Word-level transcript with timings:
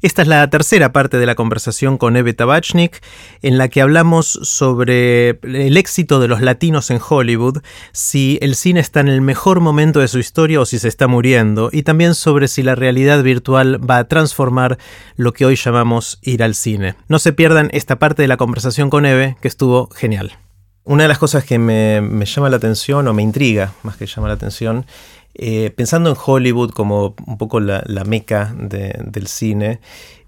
Esta 0.00 0.22
es 0.22 0.28
la 0.28 0.48
tercera 0.48 0.92
parte 0.92 1.18
de 1.18 1.26
la 1.26 1.34
conversación 1.34 1.98
con 1.98 2.16
Eve 2.16 2.32
Tabachnik, 2.32 3.02
en 3.42 3.58
la 3.58 3.68
que 3.68 3.80
hablamos 3.80 4.26
sobre 4.42 5.38
el 5.42 5.76
éxito 5.76 6.20
de 6.20 6.28
los 6.28 6.40
latinos 6.40 6.90
en 6.90 7.00
Hollywood, 7.06 7.58
si 7.92 8.38
el 8.40 8.54
cine 8.54 8.80
está 8.80 9.00
en 9.00 9.08
el 9.08 9.20
mejor 9.20 9.60
momento 9.60 10.00
de 10.00 10.08
su 10.08 10.18
historia 10.18 10.60
o 10.60 10.66
si 10.66 10.78
se 10.78 10.88
está 10.88 11.08
muriendo, 11.08 11.70
y 11.72 11.82
también 11.82 12.14
sobre 12.14 12.48
si 12.48 12.62
la 12.62 12.74
realidad 12.74 13.22
virtual 13.22 13.78
va 13.88 13.98
a 13.98 14.08
transformar 14.08 14.78
lo 15.16 15.32
que 15.32 15.46
hoy 15.46 15.56
llamamos 15.56 16.18
ir 16.22 16.42
al 16.42 16.54
cine. 16.54 16.94
No 17.08 17.18
se 17.18 17.32
pierdan 17.32 17.70
esta 17.72 17.98
parte 17.98 18.22
de 18.22 18.28
la 18.28 18.36
conversación 18.36 18.90
con 18.90 19.04
Eve, 19.04 19.36
que 19.40 19.48
estuvo 19.48 19.88
genial. 19.90 20.38
Una 20.84 21.02
de 21.02 21.08
las 21.08 21.18
cosas 21.18 21.44
que 21.44 21.58
me, 21.58 22.24
llama 22.24 22.48
la 22.48 22.56
atención, 22.56 23.06
o 23.08 23.12
me 23.12 23.22
intriga 23.22 23.72
más 23.82 23.96
que 23.96 24.06
llama 24.06 24.28
la 24.28 24.34
atención, 24.34 24.86
eh, 25.34 25.70
pensando 25.70 26.10
en 26.10 26.16
Hollywood 26.22 26.70
como 26.70 27.14
un 27.26 27.38
poco 27.38 27.60
la, 27.60 27.82
meca 28.04 28.52
del 28.56 29.26
cine, 29.28 29.80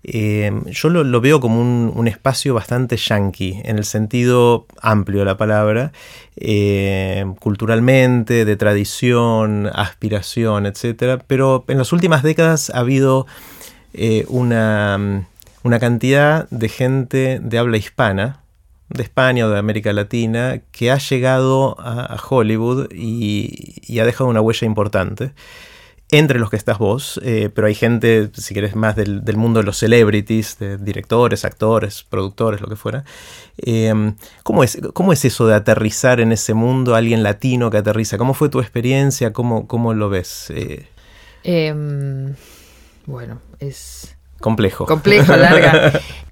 eh, 0.02 0.52
yo 0.66 0.88
lo, 0.88 1.20
veo 1.20 1.40
como 1.40 1.60
un, 1.60 2.08
espacio 2.08 2.54
bastante 2.54 2.96
yankee, 2.96 3.60
en 3.64 3.78
el 3.78 3.84
sentido 3.84 4.66
amplio 4.80 5.20
de 5.20 5.24
la 5.24 5.36
palabra, 5.36 5.92
eh, 6.36 7.24
culturalmente, 7.40 8.44
de 8.44 8.56
tradición, 8.56 9.68
aspiración, 9.72 10.66
etc. 10.66 11.20
Pero 11.26 11.64
en 11.68 11.78
las 11.78 11.92
últimas 11.92 12.22
décadas 12.22 12.70
ha 12.70 12.78
habido 12.78 13.26
una, 14.28 15.26
una 15.62 15.78
cantidad 15.80 16.48
de 16.50 16.68
gente 16.68 17.40
de 17.42 17.58
habla 17.58 17.76
hispana, 17.76 18.39
de 18.90 19.02
España 19.04 19.46
o 19.46 19.50
de 19.50 19.58
América 19.58 19.92
Latina 19.92 20.60
que 20.72 20.90
ha 20.90 20.98
llegado 20.98 21.76
a, 21.78 22.16
Hollywood 22.28 22.88
y, 22.92 23.98
ha 24.00 24.04
dejado 24.04 24.28
una 24.28 24.40
huella 24.40 24.66
importante. 24.66 25.32
Entre 26.12 26.40
los 26.40 26.50
que 26.50 26.56
estás 26.56 26.78
vos, 26.78 27.20
eh, 27.22 27.50
pero 27.54 27.68
hay 27.68 27.74
gente, 27.76 28.30
si 28.34 28.52
querés, 28.52 28.74
más 28.74 28.96
del, 28.96 29.22
mundo 29.36 29.60
de 29.60 29.66
los 29.66 29.78
celebrities, 29.78 30.58
de 30.58 30.76
directores, 30.76 31.44
actores, 31.44 32.02
productores, 32.02 32.60
lo 32.60 32.66
que 32.66 32.74
fuera. 32.74 33.04
Em, 33.58 34.16
¿cómo, 34.42 34.64
es, 34.64 34.80
¿Cómo 34.92 35.12
es 35.12 35.24
eso 35.24 35.46
de 35.46 35.54
aterrizar 35.54 36.18
en 36.18 36.32
ese 36.32 36.52
mundo, 36.52 36.96
alguien 36.96 37.22
latino 37.22 37.70
que 37.70 37.76
aterriza? 37.76 38.18
¿Cómo 38.18 38.34
fue 38.34 38.48
tu 38.48 38.58
experiencia? 38.58 39.32
¿Cómo, 39.32 39.68
cómo 39.68 39.94
lo 39.94 40.08
ves? 40.08 40.50
Eh, 40.50 40.88
em, 41.44 42.34
bueno, 43.06 43.40
es... 43.60 44.16
Complejo. 44.40 44.86
Complejo, 44.86 45.36
larga. 45.36 45.92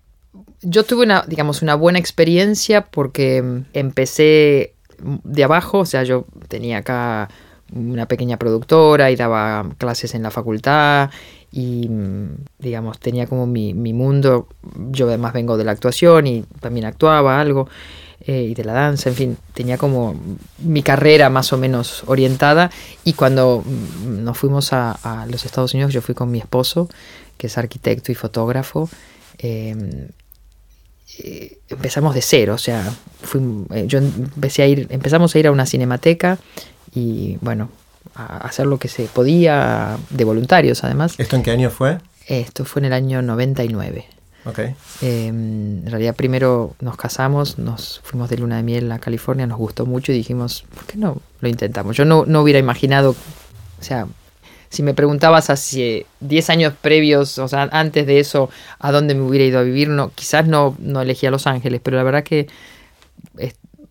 yo 0.63 0.85
tuve 0.85 1.05
una, 1.05 1.25
digamos, 1.27 1.63
una 1.63 1.75
buena 1.75 1.99
experiencia 1.99 2.87
porque 2.87 3.43
mm, 3.43 3.65
empecé 3.73 4.75
de 4.99 5.45
abajo, 5.45 5.79
o 5.79 5.87
sea, 5.87 6.03
yo 6.03 6.27
tenía 6.49 6.79
acá 6.79 7.29
una 7.73 8.07
pequeña 8.07 8.39
productora 8.39 9.11
y 9.11 9.17
daba 9.17 9.69
clases 9.79 10.15
en 10.15 10.23
la 10.23 10.31
facultad 10.31 11.11
y, 11.53 11.89
mm, 11.89 12.45
digamos, 12.59 12.99
tenía 12.99 13.27
como 13.27 13.47
mi, 13.47 13.75
mundo, 13.75 14.49
yo 14.91 15.09
además 15.09 15.33
vengo 15.33 15.57
de 15.57 15.65
la 15.65 15.73
actuación 15.73 16.27
y 16.27 16.45
también 16.61 16.87
actuaba 16.87 17.41
algo, 17.41 17.69
eh, 18.21 18.43
y 18.51 18.55
de 18.55 18.65
la 18.65 18.73
danza, 18.73 19.09
en 19.09 19.15
fin, 19.15 19.37
tenía 19.55 19.79
como 19.79 20.15
mi 20.59 20.83
carrera 20.83 21.31
más 21.31 21.53
o 21.53 21.59
menos 21.59 22.03
orientada. 22.07 22.71
Y 23.05 23.13
cuando 23.15 23.63
mm, 23.65 24.25
nos 24.25 24.37
fuimos 24.37 24.73
a, 24.73 25.27
los 25.31 25.45
Estados 25.45 25.73
Unidos, 25.75 25.93
yo 25.93 26.03
fui 26.03 26.15
con 26.15 26.31
mi 26.31 26.39
esposo, 26.39 26.89
que 27.37 27.47
es 27.47 27.57
arquitecto 27.57 28.13
y 28.13 28.15
fotógrafo, 28.15 28.91
eh, 29.39 30.09
eh, 31.19 31.59
empezamos 31.69 32.15
de 32.15 32.23
cero, 32.23 32.55
o 32.55 32.59
sea, 32.59 32.93
eh, 33.75 33.85
yo 33.87 33.99
empecé 33.99 34.63
a 34.63 34.67
ir, 34.67 34.87
empezamos 34.91 35.35
a 35.35 35.39
ir 35.39 35.47
a 35.47 35.53
una 35.53 35.65
cinemateca 35.67 36.39
y 36.95 37.39
bueno, 37.41 37.71
a 38.15 38.39
hacer 38.39 38.67
lo 38.67 38.79
que 38.79 38.89
se 38.89 39.05
podía 39.05 39.97
de 40.11 40.25
voluntarios 40.25 40.85
además. 40.85 41.15
¿Esto 41.19 41.37
en 41.37 41.43
qué 41.43 41.51
año 41.51 41.71
fue? 41.71 41.99
Esto 42.27 42.65
fue 42.65 42.81
en 42.81 42.87
el 42.87 42.93
año 42.93 43.23
99. 43.23 44.07
Ok. 44.45 44.59
Em, 45.03 45.79
en 45.79 45.91
realidad 45.91 46.15
primero 46.15 46.75
nos 46.81 46.97
casamos, 46.97 47.59
nos 47.59 48.01
fuimos 48.05 48.29
de 48.31 48.39
luna 48.39 48.57
de 48.59 48.63
miel 48.63 48.93
a 48.93 48.99
California, 48.99 49.47
nos 49.47 49.59
gustó 49.59 49.87
mucho 49.87 50.13
y 50.13 50.17
dijimos, 50.17 50.65
¿por 50.75 50.85
qué 50.85 50.99
no 50.99 51.21
lo 51.41 51.49
intentamos? 51.49 51.97
Yo 51.97 52.05
no, 52.05 52.25
no 52.27 52.43
hubiera 52.43 52.59
imaginado, 52.59 53.11
o 53.11 53.83
sea, 53.83 54.07
si 54.71 54.83
me 54.83 54.95
preguntabas 54.95 55.51
hace 55.51 56.07
10 56.21 56.51
años 56.51 56.75
previos, 56.81 57.39
o 57.39 57.49
sea, 57.49 57.69
antes 57.73 58.07
de 58.07 58.21
eso, 58.21 58.51
a 58.79 58.93
dónde 58.93 59.15
me 59.15 59.23
hubiera 59.23 59.45
ido 59.45 59.59
a 59.59 59.63
vivir, 59.63 59.89
no, 59.89 60.11
quizás 60.15 60.47
no, 60.47 60.77
no 60.79 61.01
elegía 61.01 61.31
Los 61.31 61.47
Ángeles, 61.47 61.81
pero 61.83 61.97
la 61.97 62.03
verdad 62.03 62.25
que 62.25 62.49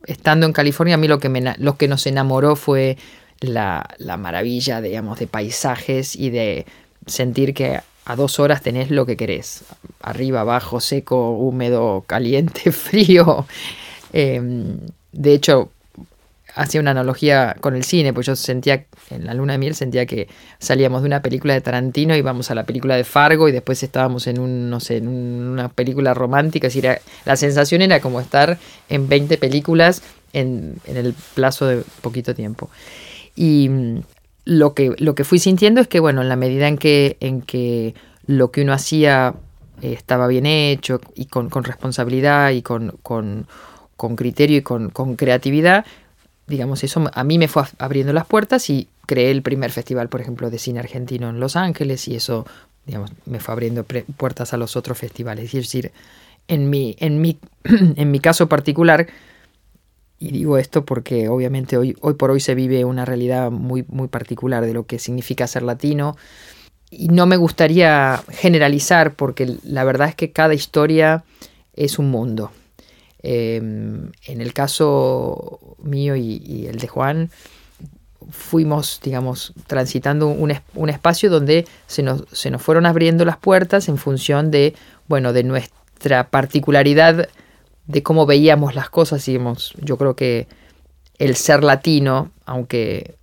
estando 0.07 0.45
en 0.45 0.53
California, 0.53 0.95
a 0.95 0.97
mí 0.97 1.07
lo 1.07 1.19
que, 1.19 1.29
me, 1.29 1.55
lo 1.57 1.77
que 1.77 1.87
nos 1.87 2.07
enamoró 2.07 2.55
fue 2.55 2.97
la, 3.41 3.87
la 3.97 4.17
maravilla, 4.17 4.81
digamos, 4.81 5.19
de 5.19 5.27
paisajes 5.27 6.15
y 6.15 6.29
de 6.29 6.65
sentir 7.05 7.53
que 7.53 7.81
a 8.05 8.15
dos 8.15 8.39
horas 8.39 8.61
tenés 8.61 8.89
lo 8.89 9.05
que 9.05 9.17
querés. 9.17 9.65
Arriba, 10.01 10.41
abajo, 10.41 10.79
seco, 10.79 11.31
húmedo, 11.31 12.03
caliente, 12.07 12.71
frío. 12.71 13.45
Em, 14.13 14.79
de 15.11 15.33
hecho, 15.33 15.69
hacía 16.57 16.81
una 16.81 16.91
analogía 16.91 17.55
con 17.61 17.75
el 17.75 17.83
cine, 17.83 18.13
pues 18.13 18.25
yo 18.25 18.35
sentía, 18.35 18.85
en 19.09 19.25
la 19.25 19.33
luna 19.33 19.53
de 19.53 19.59
miel 19.59 19.75
sentía 19.75 20.05
que 20.05 20.27
salíamos 20.59 21.03
de 21.03 21.07
una 21.07 21.21
película 21.21 21.53
de 21.53 21.61
Tarantino 21.61 22.15
íbamos 22.15 22.49
a 22.51 22.55
la 22.55 22.65
película 22.65 22.95
de 22.95 23.03
Fargo 23.03 23.47
y 23.47 23.51
después 23.51 23.81
estábamos 23.83 24.27
en 24.27 24.39
un, 24.39 24.69
no 24.69 24.79
sé, 24.79 24.97
en 24.97 25.07
una 25.07 25.69
película 25.69 26.13
romántica, 26.13 26.67
así 26.67 26.79
era, 26.79 26.99
la 27.25 27.35
sensación 27.35 27.81
era 27.81 27.99
como 27.99 28.19
estar 28.19 28.57
en 28.89 29.07
20 29.07 29.37
películas 29.37 30.01
en, 30.33 30.79
el 30.85 31.13
plazo 31.35 31.67
de 31.67 31.83
poquito 32.01 32.33
tiempo. 32.33 32.69
Y 33.35 33.69
mm, 33.69 33.99
lo 34.45 34.73
que, 34.73 34.93
lo 34.97 35.15
que 35.15 35.23
fui 35.23 35.39
sintiendo 35.39 35.79
es 35.81 35.87
que, 35.87 35.99
bueno, 35.99 36.21
en 36.21 36.29
la 36.29 36.35
medida 36.35 36.67
en 36.67 36.77
que, 36.77 37.17
en 37.19 37.41
que 37.41 37.93
lo 38.25 38.51
que 38.51 38.61
uno 38.61 38.73
hacía 38.73 39.35
eh, 39.81 39.93
estaba 39.93 40.27
bien 40.27 40.45
hecho 40.45 40.99
y 41.15 41.25
con, 41.25 41.49
responsabilidad 41.51 42.51
y 42.51 42.61
con, 42.61 42.97
con, 43.03 43.45
criterio 44.15 44.57
y 44.57 44.61
con, 44.61 44.89
con 44.89 45.15
creatividad, 45.15 45.85
digamos, 46.47 46.83
eso 46.83 47.09
a 47.13 47.23
mí 47.23 47.37
me 47.37 47.47
fue 47.47 47.63
abriendo 47.77 48.13
las 48.13 48.25
puertas 48.25 48.69
y 48.69 48.87
creé 49.05 49.31
el 49.31 49.41
primer 49.41 49.71
festival, 49.71 50.09
por 50.09 50.21
ejemplo, 50.21 50.49
de 50.49 50.59
cine 50.59 50.79
argentino 50.79 51.29
en 51.29 51.39
Los 51.39 51.55
Ángeles 51.55 52.07
y 52.07 52.15
eso, 52.15 52.45
digamos, 52.85 53.11
me 53.25 53.39
fue 53.39 53.53
abriendo 53.53 53.83
puertas 53.83 54.53
a 54.53 54.57
los 54.57 54.75
otros 54.75 54.97
festivales. 54.97 55.45
Es 55.45 55.63
decir, 55.63 55.91
en 56.47 56.69
mi, 56.69 56.95
en 56.99 57.21
mi, 57.21 57.37
en 57.63 58.11
mi 58.11 58.19
caso 58.19 58.47
particular, 58.47 59.07
y 60.19 60.31
digo 60.31 60.57
esto 60.57 60.85
porque 60.85 61.29
obviamente 61.29 61.77
hoy, 61.77 61.95
hoy 62.01 62.15
por 62.15 62.31
hoy 62.31 62.39
se 62.39 62.55
vive 62.55 62.85
una 62.85 63.05
realidad 63.05 63.51
muy, 63.51 63.85
muy 63.87 64.07
particular 64.07 64.65
de 64.65 64.73
lo 64.73 64.85
que 64.85 64.99
significa 64.99 65.47
ser 65.47 65.63
latino. 65.63 66.17
Y 66.89 67.09
no 67.09 67.25
me 67.25 67.35
gustaría 67.35 68.23
generalizar 68.29 69.13
porque 69.13 69.57
la 69.63 69.83
verdad 69.83 70.09
es 70.09 70.15
que 70.15 70.31
cada 70.31 70.53
historia 70.53 71.25
es 71.73 71.99
un 71.99 72.09
mundo. 72.09 72.51
Em, 73.29 74.09
en 74.25 74.39
el 74.39 74.53
caso 74.53 75.59
mío 75.83 76.15
y, 76.15 76.65
el 76.65 76.77
de 76.77 76.87
Juan, 76.87 77.29
fuimos, 78.31 79.01
digamos, 79.03 79.51
transitando 79.67 80.29
un, 80.29 80.89
espacio 80.89 81.29
donde 81.29 81.67
se 81.87 82.03
nos, 82.03 82.23
se 82.31 82.51
nos, 82.51 82.61
fueron 82.61 82.85
abriendo 82.85 83.25
las 83.25 83.35
puertas 83.35 83.89
en 83.89 83.97
función 83.97 84.49
de, 84.49 84.75
bueno, 85.09 85.33
de 85.33 85.43
nuestra 85.43 86.29
particularidad 86.29 87.27
de 87.85 88.01
cómo 88.01 88.25
veíamos 88.25 88.75
las 88.75 88.89
cosas. 88.89 89.25
Digamos, 89.25 89.73
yo 89.81 89.97
creo 89.97 90.15
que 90.15 90.47
el 91.17 91.35
ser 91.35 91.65
latino, 91.65 92.31
aunque, 92.45 93.15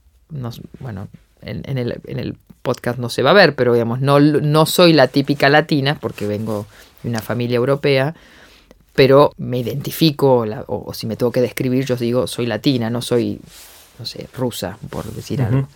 bueno, 0.80 1.08
en, 1.40 1.78
el, 1.78 1.98
en, 2.06 2.18
el, 2.18 2.36
podcast 2.60 2.98
no 2.98 3.08
se 3.08 3.22
va 3.22 3.30
a 3.30 3.34
ver, 3.34 3.54
pero 3.54 3.72
digamos, 3.72 4.02
no, 4.02 4.20
no 4.20 4.66
soy 4.66 4.92
la 4.92 5.08
típica 5.08 5.48
latina, 5.48 5.96
porque 5.98 6.26
vengo 6.26 6.66
de 7.02 7.08
una 7.08 7.20
familia 7.20 7.56
europea, 7.56 8.14
pero 8.94 9.32
me 9.38 9.58
identifico, 9.58 10.46
o, 10.66 10.94
si 10.94 11.06
me 11.06 11.16
tengo 11.16 11.32
que 11.32 11.40
describir, 11.40 11.84
yo 11.84 11.96
digo, 11.96 12.26
soy 12.26 12.46
latina, 12.46 12.90
no 12.90 13.02
soy, 13.02 13.40
no 13.98 14.06
sé, 14.06 14.28
rusa, 14.36 14.78
por 14.88 15.04
decir 15.12 15.42
algo. 15.42 15.68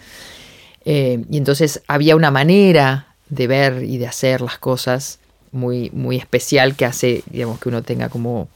Eh, 0.84 1.24
y 1.28 1.36
entonces 1.36 1.82
había 1.88 2.14
una 2.14 2.30
manera 2.30 3.08
de 3.28 3.46
ver 3.46 3.82
y 3.82 3.98
de 3.98 4.06
hacer 4.06 4.40
las 4.40 4.58
cosas 4.58 5.18
muy, 5.50 5.90
muy 5.90 6.16
especial 6.16 6.76
que 6.76 6.84
hace, 6.84 7.24
digamos, 7.26 7.58
que 7.58 7.68
uno 7.68 7.82
tenga 7.82 8.08
como, 8.08 8.48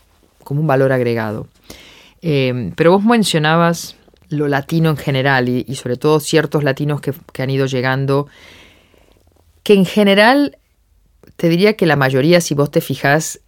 como 0.45 0.61
un 0.61 0.67
valor 0.67 0.93
agregado. 0.93 1.49
Eh, 2.23 2.73
pero 2.77 2.93
vos 2.93 3.03
mencionabas 3.03 3.97
lo 4.29 4.47
latino 4.49 4.91
en 4.91 4.97
general 4.97 5.49
y, 5.49 5.75
sobre 5.75 5.97
todo 5.97 6.21
ciertos 6.21 6.63
latinos 6.63 7.01
que, 7.01 7.13
que 7.33 7.43
han 7.43 7.51
ido 7.51 7.67
llegando, 7.67 8.29
que 9.65 9.75
en 9.75 9.85
general 9.85 10.57
te 11.37 11.49
diría 11.49 11.75
que 11.75 11.87
la 11.87 11.97
mayoría, 11.97 12.41
si 12.41 12.55
vos 12.55 12.71
te 12.71 12.81
fijas, 12.81 13.41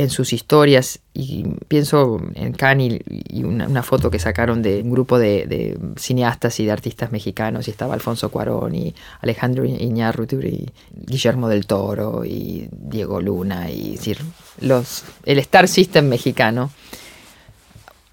en 0.00 0.08
sus 0.08 0.32
historias 0.32 1.00
y 1.12 1.44
pienso 1.68 2.22
en 2.34 2.54
Cani 2.54 3.00
y 3.06 3.44
una, 3.44 3.82
foto 3.82 4.10
que 4.10 4.18
sacaron 4.18 4.62
de 4.62 4.80
un 4.80 4.90
grupo 4.90 5.18
de, 5.18 5.78
cineastas 5.96 6.58
y 6.58 6.64
de 6.64 6.72
artistas 6.72 7.12
mexicanos 7.12 7.68
y 7.68 7.70
estaba 7.70 7.92
Alfonso 7.92 8.30
Cuarón 8.30 8.74
y 8.74 8.94
Alejandro 9.20 9.66
Iñárritu 9.66 10.40
y 10.40 10.70
Guillermo 10.90 11.50
del 11.50 11.66
Toro 11.66 12.24
y 12.24 12.66
Diego 12.72 13.20
Luna 13.20 13.70
y 13.70 13.98
el 15.26 15.38
Star 15.38 15.68
System 15.68 16.08
mexicano. 16.08 16.70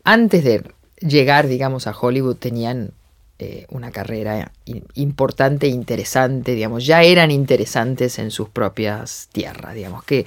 Antes 0.03 0.43
de 0.43 0.63
llegar 0.99 1.47
digamos 1.47 1.87
a 1.87 1.97
Hollywood 1.97 2.35
tenían 2.35 2.91
eh, 3.39 3.65
una 3.69 3.91
carrera 3.91 4.51
importante 4.95 5.67
interesante, 5.67 6.53
digamos, 6.53 6.85
ya 6.85 7.03
eran 7.03 7.31
interesantes 7.31 8.19
en 8.19 8.29
sus 8.29 8.49
propias 8.49 9.29
tierras, 9.31 9.73
digamos 9.73 10.03
que... 10.03 10.25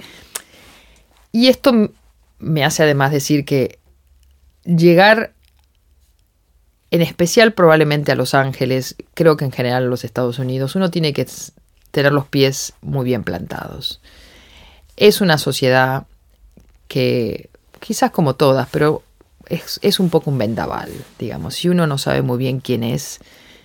Y 1.31 1.47
esto 1.47 1.91
me 2.39 2.63
hace 2.63 2.83
además 2.83 3.11
decir 3.11 3.45
que 3.45 3.79
llegar 4.65 5.33
en 6.91 7.01
especial 7.01 7.53
probablemente 7.53 8.11
a 8.11 8.15
Los 8.15 8.33
Ángeles, 8.33 8.95
creo 9.13 9.37
que 9.37 9.45
en 9.45 9.51
general 9.51 9.83
a 9.83 9.87
los 9.87 10.03
Estados 10.03 10.39
Unidos, 10.39 10.75
uno 10.75 10.91
tiene 10.91 11.13
que 11.13 11.25
tener 11.91 12.11
los 12.11 12.27
pies 12.27 12.73
muy 12.81 13.05
bien 13.05 13.23
plantados. 13.23 14.01
Es 14.97 15.21
una 15.21 15.37
sociedad 15.37 16.05
que, 16.89 17.49
quizás 17.79 18.11
como 18.11 18.35
todas, 18.35 18.67
pero 18.71 19.03
es, 19.47 19.99
un 19.99 20.09
poco 20.09 20.29
un 20.29 20.37
vendaval, 20.37 20.91
digamos. 21.17 21.55
Si 21.55 21.69
uno 21.69 21.87
no 21.87 21.97
sabe 21.97 22.21
muy 22.21 22.37
bien 22.37 22.59
quién 22.59 22.83
es, 22.83 23.19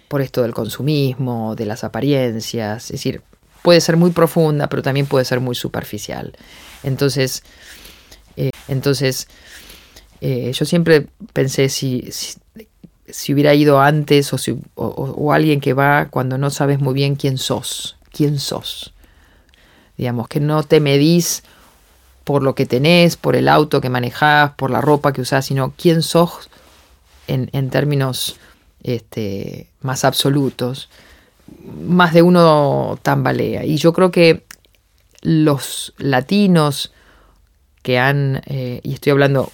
por 0.07 0.23
esto 0.23 0.43
del 0.43 0.55
consumismo, 0.55 1.57
de 1.57 1.67
las 1.67 1.83
apariencias, 1.83 2.85
es 2.85 2.93
decir, 2.93 3.23
puede 3.63 3.81
ser 3.81 3.97
muy 3.97 4.13
profunda, 4.13 4.69
pero 4.69 4.83
también 4.83 5.07
puede 5.07 5.25
ser 5.25 5.41
muy 5.41 5.57
superficial. 5.57 6.33
Entonces, 6.87 7.43
eh, 8.37 8.53
entonces 8.69 9.29
eh, 10.21 10.53
yo 10.53 10.65
siempre 10.65 11.09
pensé 11.33 11.69
si, 11.69 12.09
si 13.09 13.35
hubiera 13.35 13.55
ido 13.55 13.81
antes 13.81 14.33
o, 14.33 14.39
si, 14.39 14.59
o, 14.77 15.33
alguien 15.33 15.61
que 15.61 15.75
va 15.75 16.07
cuando 16.09 16.39
no 16.39 16.51
sabes 16.51 16.81
muy 16.81 16.95
bien 16.95 17.17
quién 17.17 17.39
sos, 17.39 17.97
quién 18.13 18.39
sos. 18.39 18.95
Digamos, 19.99 20.29
que 20.29 20.41
no 20.41 20.63
te 20.63 20.81
medís 20.81 21.43
por 22.25 22.43
lo 22.43 22.55
que 22.55 22.67
tenés, 22.67 23.17
por 23.17 23.37
el 23.37 23.49
auto 23.49 23.81
que 23.81 23.91
manejás, 23.91 24.53
por 24.53 24.71
la 24.71 24.81
ropa 24.81 25.13
que 25.13 25.21
usás, 25.21 25.47
sino 25.47 25.73
quién 25.77 26.03
sos 26.03 26.51
en, 27.27 27.51
en 27.53 27.71
términos 27.71 28.37
este, 28.83 29.69
más 29.81 30.05
absolutos. 30.05 30.89
Más 31.87 32.13
de 32.13 32.23
uno 32.23 32.99
tambalea. 33.03 33.65
Y 33.65 33.77
yo 33.77 33.93
creo 33.93 34.11
que 34.11 34.46
los 35.23 35.95
latinos 35.99 36.93
que 37.83 37.99
han, 38.01 38.43
eh, 38.47 38.81
y 38.83 38.95
estoy 38.95 39.13
hablando, 39.13 39.53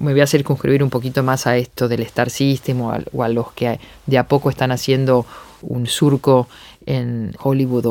me 0.00 0.12
voy 0.12 0.20
a 0.20 0.26
circunscribir 0.26 0.82
un 0.82 0.90
poquito 0.90 1.22
más 1.22 1.46
a 1.46 1.56
esto 1.56 1.86
del 1.86 2.02
Star 2.02 2.28
System 2.28 2.80
o 2.80 3.22
a, 3.22 3.28
los 3.28 3.52
que 3.52 3.78
de 4.06 4.18
a 4.18 4.26
poco 4.26 4.50
están 4.50 4.72
haciendo 4.72 5.24
un 5.62 5.86
surco 5.86 6.48
en 6.84 7.32
Hollywood 7.38 7.86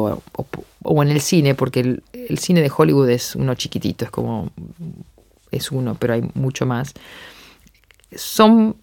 o, 0.84 1.04
en 1.04 1.10
el 1.10 1.22
cine, 1.22 1.56
porque 1.56 1.80
el, 1.80 2.04
el, 2.12 2.40
cine 2.40 2.62
de 2.62 2.70
Hollywood 2.76 3.10
es 3.10 3.36
uno 3.36 3.56
chiquitito, 3.56 4.04
es 4.04 4.12
como, 4.12 4.52
es 5.50 5.72
uno, 5.72 5.96
pero 5.98 6.16
hay 6.16 6.24
mucho 6.34 6.66
más. 6.66 6.94
Son 8.14 8.76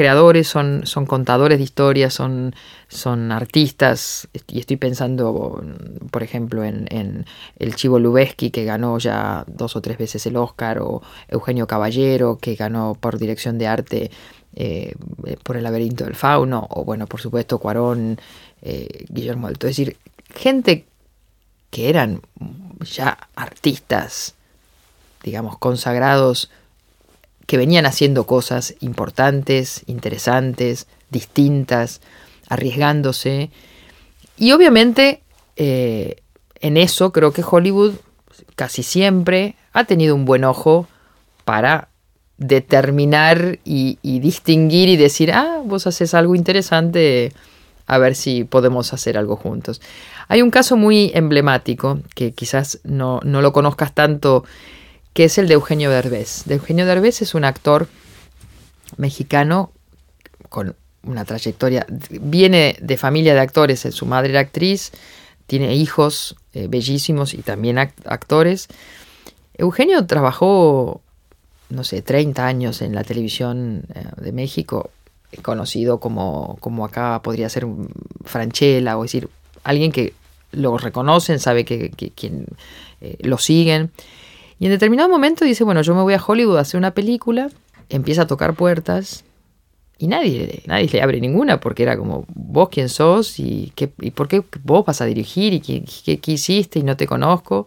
creadores, 0.00 0.48
son, 0.48 0.86
son 0.86 1.04
contadores 1.04 1.58
de 1.58 1.64
historias, 1.64 2.14
son, 2.14 2.54
son 2.88 3.32
artistas. 3.32 4.28
Y 4.48 4.58
estoy 4.58 4.78
pensando, 4.78 5.62
por 6.10 6.22
ejemplo, 6.22 6.64
en, 6.64 7.26
el 7.58 7.74
Chivo 7.74 7.98
Lubeski, 7.98 8.50
que 8.50 8.64
ganó 8.64 8.96
ya 8.96 9.44
dos 9.46 9.76
o 9.76 9.82
tres 9.82 9.98
veces 9.98 10.24
el 10.24 10.38
Oscar, 10.38 10.78
o 10.78 11.02
Eugenio 11.28 11.66
Caballero, 11.66 12.38
que 12.40 12.54
ganó 12.54 12.96
por 12.98 13.18
dirección 13.18 13.58
de 13.58 13.66
arte 13.66 14.10
eh, 14.56 14.94
por 15.42 15.58
El 15.58 15.64
laberinto 15.64 16.04
del 16.04 16.14
fauno, 16.14 16.66
o 16.70 16.82
bueno, 16.82 17.06
por 17.06 17.20
supuesto, 17.20 17.58
Cuarón, 17.58 18.18
eh, 18.62 19.04
Guillermo 19.10 19.48
Alto. 19.48 19.66
Es 19.66 19.76
decir, 19.76 19.98
gente 20.34 20.86
que 21.68 21.90
eran 21.90 22.22
ya 22.80 23.18
artistas, 23.36 24.34
digamos, 25.22 25.58
consagrados 25.58 26.50
que 27.50 27.56
venían 27.56 27.84
haciendo 27.84 28.26
cosas 28.26 28.76
importantes, 28.78 29.82
interesantes, 29.88 30.86
distintas, 31.10 32.00
arriesgándose. 32.48 33.50
Y 34.36 34.52
obviamente 34.52 35.24
eh, 35.56 36.22
en 36.60 36.76
eso 36.76 37.10
creo 37.10 37.32
que 37.32 37.42
Hollywood 37.42 37.94
casi 38.54 38.84
siempre 38.84 39.56
ha 39.72 39.82
tenido 39.82 40.14
un 40.14 40.26
buen 40.26 40.44
ojo 40.44 40.86
para 41.44 41.88
determinar 42.38 43.58
y, 43.64 43.98
distinguir 44.00 44.88
y 44.88 44.96
decir, 44.96 45.32
ah, 45.32 45.60
vos 45.64 45.88
haces 45.88 46.14
algo 46.14 46.36
interesante, 46.36 47.32
a 47.88 47.98
ver 47.98 48.14
si 48.14 48.44
podemos 48.44 48.92
hacer 48.92 49.18
algo 49.18 49.34
juntos. 49.34 49.82
Hay 50.28 50.40
un 50.40 50.52
caso 50.52 50.76
muy 50.76 51.10
emblemático, 51.14 51.98
que 52.14 52.30
quizás 52.30 52.78
no, 52.84 53.18
no 53.24 53.42
lo 53.42 53.52
conozcas 53.52 53.92
tanto 53.92 54.44
que 55.12 55.24
es 55.24 55.38
el 55.38 55.48
de 55.48 55.54
Eugenio 55.54 55.90
Derbez. 55.90 56.44
De 56.44 56.54
Eugenio 56.54 56.86
Derbez 56.86 57.22
es 57.22 57.34
un 57.34 57.44
actor 57.44 57.88
mexicano 58.96 59.72
con 60.48 60.76
una 61.02 61.24
trayectoria, 61.24 61.86
viene 62.10 62.76
de 62.80 62.96
familia 62.96 63.34
de 63.34 63.40
actores, 63.40 63.80
su 63.80 64.06
madre 64.06 64.30
era 64.30 64.40
actriz, 64.40 64.92
tiene 65.46 65.74
hijos 65.74 66.36
eh, 66.52 66.66
bellísimos 66.68 67.34
y 67.34 67.38
también 67.38 67.78
actores. 67.78 68.68
Eugenio 69.54 70.06
trabajó, 70.06 71.00
no 71.70 71.84
sé, 71.84 72.02
30 72.02 72.46
años 72.46 72.82
en 72.82 72.94
la 72.94 73.04
televisión 73.04 73.84
eh, 73.94 74.04
de 74.16 74.32
México, 74.32 74.90
conocido 75.42 76.00
como, 76.00 76.56
como 76.60 76.84
acá 76.84 77.20
podría 77.22 77.48
ser 77.48 77.64
un 77.64 77.88
Franchella, 78.24 78.98
o 78.98 79.02
decir, 79.02 79.28
alguien 79.64 79.92
que 79.92 80.14
lo 80.52 80.76
reconocen, 80.78 81.38
sabe 81.38 81.64
que, 81.64 81.90
quien 81.90 82.46
eh, 83.00 83.16
lo 83.20 83.38
siguen. 83.38 83.90
Y 84.60 84.66
en 84.66 84.72
determinado 84.72 85.08
momento 85.08 85.44
dice, 85.46 85.64
bueno, 85.64 85.80
yo 85.80 85.94
me 85.94 86.02
voy 86.02 86.12
a 86.12 86.22
Hollywood 86.24 86.58
a 86.58 86.60
hacer 86.60 86.76
una 86.76 86.92
película, 86.92 87.48
empieza 87.88 88.22
a 88.22 88.26
tocar 88.26 88.54
puertas 88.54 89.24
y 89.96 90.06
nadie, 90.06 90.62
nadie 90.66 90.86
le 90.92 91.02
abre 91.02 91.18
ninguna 91.18 91.60
porque 91.60 91.82
era 91.82 91.96
como, 91.96 92.26
vos 92.34 92.68
quién 92.68 92.90
sos 92.90 93.38
y, 93.38 93.72
qué, 93.74 93.90
y 94.02 94.10
por 94.10 94.28
qué 94.28 94.44
vos 94.62 94.84
vas 94.84 95.00
a 95.00 95.06
dirigir 95.06 95.54
y 95.54 95.60
qué, 95.60 96.18
qué, 96.18 96.32
hiciste 96.32 96.78
y 96.78 96.82
no 96.82 96.94
te 96.94 97.06
conozco. 97.06 97.66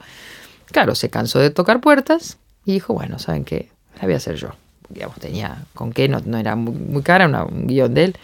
Claro, 0.68 0.94
se 0.94 1.10
cansó 1.10 1.40
de 1.40 1.50
tocar 1.50 1.82
puertas 1.82 2.38
y 2.64 2.74
dijo, 2.74 2.94
bueno, 2.94 3.18
¿saben 3.18 3.44
qué? 3.44 3.70
La 3.96 4.04
voy 4.04 4.14
a 4.14 4.18
hacer 4.18 4.36
yo. 4.36 4.50
Digamos, 4.90 5.18
tenía 5.18 5.66
con 5.74 5.94
qué, 5.94 6.08
no, 6.08 6.22
no 6.24 6.38
era 6.38 6.56
muy, 6.56 7.02
cara, 7.02 7.26
un 7.46 7.66
guion 7.66 7.96
de 7.96 8.04
él. 8.04 8.16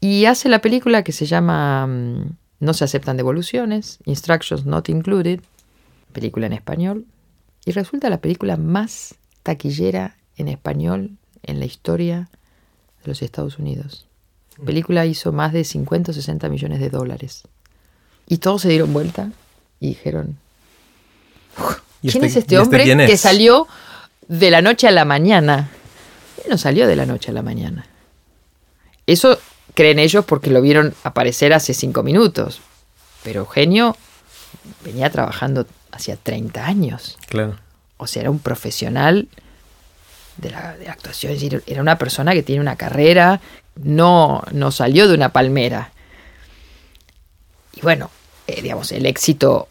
Y 0.00 0.24
hace 0.24 0.48
la 0.48 0.60
película 0.60 1.04
que 1.04 1.12
se 1.12 1.26
llama 1.26 1.86
mm, 1.86 2.36
No 2.58 2.74
se 2.74 2.82
aceptan 2.82 3.16
devoluciones, 3.16 4.00
Instructions 4.06 4.66
Not 4.66 4.88
Included, 4.88 5.38
película 6.12 6.46
en 6.46 6.52
español, 6.52 7.06
y 7.66 7.72
resulta 7.72 8.08
la 8.08 8.18
película 8.18 8.56
más 8.56 9.16
taquillera 9.42 10.16
en 10.36 10.48
español 10.48 11.10
en 11.42 11.58
la 11.58 11.66
historia 11.66 12.30
de 13.02 13.08
los 13.08 13.22
Estados 13.22 13.58
Unidos. 13.58 14.06
La 14.56 14.64
película 14.64 15.04
hizo 15.04 15.32
más 15.32 15.52
de 15.52 15.64
50 15.64 16.12
o 16.12 16.14
60 16.14 16.48
millones 16.48 16.80
de 16.80 16.90
dólares. 16.90 17.42
Y 18.28 18.38
todos 18.38 18.62
se 18.62 18.68
dieron 18.68 18.92
vuelta 18.92 19.32
y 19.80 19.88
dijeron, 19.88 20.38
¿quién 22.00 22.24
este 22.24 22.26
es 22.26 22.36
este, 22.36 22.38
este 22.38 22.58
hombre 22.58 22.84
que 22.84 23.16
salió 23.16 23.66
de 24.28 24.50
la 24.50 24.62
noche 24.62 24.86
a 24.86 24.92
la 24.92 25.04
mañana? 25.04 25.68
Él 26.44 26.50
no 26.50 26.58
salió 26.58 26.86
de 26.86 26.94
la 26.94 27.04
noche 27.04 27.32
a 27.32 27.34
la 27.34 27.42
mañana. 27.42 27.84
Eso 29.08 29.38
creen 29.74 29.98
ellos 29.98 30.24
porque 30.24 30.50
lo 30.50 30.62
vieron 30.62 30.94
aparecer 31.02 31.52
hace 31.52 31.74
cinco 31.74 32.04
minutos. 32.04 32.60
Pero 33.24 33.40
Eugenio 33.40 33.96
venía 34.84 35.10
trabajando 35.10 35.66
hacía 35.92 36.16
30 36.16 36.64
años. 36.64 37.18
Claro. 37.28 37.56
O 37.96 38.06
sea, 38.06 38.22
era 38.22 38.30
un 38.30 38.38
profesional 38.38 39.28
de 40.36 40.50
la, 40.50 40.76
actuación, 40.88 41.32
es 41.32 41.40
decir, 41.40 41.62
era 41.66 41.80
una 41.80 41.98
persona 41.98 42.32
que 42.32 42.42
tiene 42.42 42.60
una 42.60 42.76
carrera, 42.76 43.40
no, 43.76 44.42
no 44.52 44.70
salió 44.70 45.08
de 45.08 45.14
una 45.14 45.30
palmera. 45.30 45.92
Y 47.74 47.80
bueno, 47.80 48.10
eh, 48.46 48.60
digamos, 48.62 48.92
el 48.92 49.06
éxito 49.06 49.68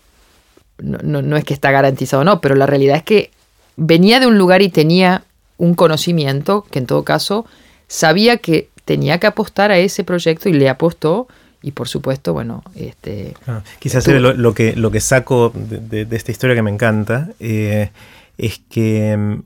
no, 0.77 1.21
no, 1.21 1.37
es 1.37 1.43
que 1.43 1.53
está 1.53 1.71
garantizado 1.71 2.21
o 2.21 2.25
no, 2.25 2.41
pero 2.41 2.55
la 2.55 2.65
realidad 2.65 2.97
es 2.97 3.03
que 3.03 3.31
venía 3.75 4.19
de 4.19 4.27
un 4.27 4.37
lugar 4.37 4.61
y 4.61 4.69
tenía 4.69 5.23
un 5.57 5.75
conocimiento 5.75 6.65
que 6.69 6.79
en 6.79 6.85
todo 6.85 7.03
caso 7.03 7.45
sabía 7.87 8.37
que 8.37 8.69
tenía 8.83 9.19
que 9.19 9.27
apostar 9.27 9.71
a 9.71 9.77
ese 9.77 10.03
proyecto 10.03 10.49
y 10.49 10.53
le 10.53 10.69
apostó 10.69 11.27
y 11.65 11.71
por 11.71 11.87
supuesto, 11.87 12.31
bueno, 12.31 12.63
este... 12.75 13.33
Ah, 13.47 13.63
quizás 13.79 14.07
lo, 14.07 14.53
que, 14.53 14.75
lo 14.75 14.91
que 14.91 14.99
saco 14.99 15.51
de, 15.51 16.07
esta 16.11 16.31
historia 16.31 16.55
que 16.55 16.61
me 16.61 16.69
encanta 16.69 17.31
eh, 17.39 17.89
es 18.37 18.61
que, 18.69 19.17
mm, 19.17 19.41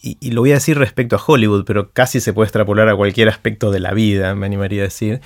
y, 0.00 0.30
lo 0.30 0.42
voy 0.42 0.52
a 0.52 0.54
decir 0.54 0.78
respecto 0.78 1.16
a 1.16 1.22
Hollywood, 1.26 1.64
pero 1.64 1.90
casi 1.90 2.20
se 2.20 2.32
puede 2.32 2.46
extrapolar 2.46 2.88
a 2.88 2.94
cualquier 2.94 3.28
aspecto 3.28 3.72
de 3.72 3.80
la 3.80 3.92
vida, 3.92 4.36
me 4.36 4.46
animaría 4.46 4.82
a 4.82 4.84
decir, 4.84 5.22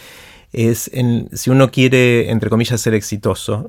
es 0.55 0.91
en, 0.95 1.29
si 1.35 1.51
uno 1.51 1.71
quiere, 1.71 2.31
entre 2.31 2.49
comillas, 2.49 2.81
ser 2.81 2.95
exitoso, 2.95 3.69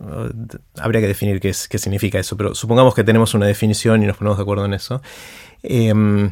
habría 0.77 1.01
que 1.01 1.07
definir 1.07 1.41
qué, 1.41 1.49
es, 1.49 1.67
qué 1.67 1.77
significa 1.77 2.19
eso, 2.19 2.37
pero 2.37 2.55
supongamos 2.55 2.95
que 2.95 3.03
tenemos 3.03 3.33
una 3.33 3.47
definición 3.47 4.01
y 4.01 4.05
nos 4.05 4.15
ponemos 4.15 4.37
de 4.37 4.43
acuerdo 4.43 4.63
en 4.63 4.75
eso. 4.75 5.01
Eh, 5.61 6.31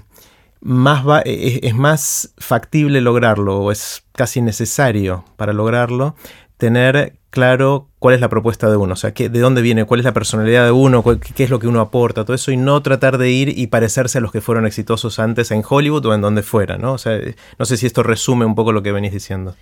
más 0.62 1.04
e, 1.26 1.32
e, 1.64 1.68
es, 1.68 1.76
más 1.76 2.34
factible 2.38 3.02
lograrlo 3.02 3.60
o 3.60 3.72
es 3.72 4.04
casi 4.14 4.42
necesario 4.42 5.24
para 5.36 5.54
lograrlo 5.54 6.16
tener 6.58 7.14
claro 7.30 7.88
cuál 8.00 8.16
es 8.16 8.22
la 8.22 8.30
propuesta 8.30 8.70
de 8.70 8.78
uno, 8.78 8.94
o 8.94 8.96
sea, 8.96 9.14
qué, 9.14 9.30
de 9.30 9.40
dónde 9.40 9.62
viene, 9.62 9.86
cuál 9.86 10.00
es 10.00 10.06
la 10.06 10.14
personalidad 10.14 10.66
de 10.66 10.72
uno, 10.72 11.04
qué, 11.04 11.44
es 11.44 11.50
lo 11.50 11.60
que 11.60 11.68
uno 11.68 11.82
aporta, 11.82 12.26
todo 12.26 12.34
eso, 12.34 12.52
y 12.52 12.58
no 12.58 12.82
tratar 12.82 13.20
de 13.20 13.30
ir 13.30 13.58
y 13.60 13.68
parecerse 13.68 14.18
a 14.18 14.22
los 14.22 14.32
que 14.32 14.42
fueron 14.42 14.66
exitosos 14.66 15.20
antes 15.20 15.52
en 15.52 15.62
Hollywood 15.68 16.06
o 16.08 16.16
en 16.16 16.22
donde 16.22 16.42
fuera, 16.42 16.78
¿no? 16.78 16.94
O 16.94 16.98
sea, 16.98 17.20
no 17.60 17.66
sé 17.66 17.78
si 17.78 17.86
esto 17.86 18.02
resume 18.02 18.46
un 18.46 18.56
poco 18.56 18.72
lo 18.72 18.82
que 18.82 18.92
venís 18.92 19.12
diciendo. 19.12 19.56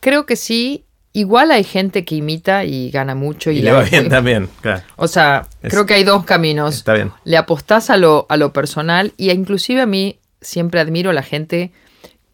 Creo 0.00 0.26
que 0.26 0.36
sí. 0.36 0.84
Igual 1.14 1.50
hay 1.50 1.62
gente 1.62 2.06
que 2.06 2.14
imita 2.14 2.64
y 2.64 2.90
gana 2.90 3.14
mucho. 3.14 3.50
Y, 3.50 3.58
Y 3.58 3.62
le 3.62 3.70
va 3.72 3.82
bien 3.82 4.08
también, 4.08 4.48
claro. 4.62 4.82
O 4.96 5.06
sea, 5.06 5.46
Es- 5.62 5.70
creo 5.70 5.84
que 5.84 5.92
hay 5.92 6.04
dos 6.04 6.24
caminos. 6.24 6.74
Está 6.74 6.94
bien. 6.94 7.12
Le 7.24 7.36
apostás 7.36 7.90
a 7.90 7.98
lo, 7.98 8.24
a 8.30 8.38
lo 8.38 8.54
personal 8.54 9.12
y 9.18 9.30
inclusive 9.30 9.82
a 9.82 9.86
mí 9.86 10.18
siempre 10.42 10.80
admiro 10.80 11.10
a 11.10 11.14
la 11.14 11.22
gente 11.22 11.70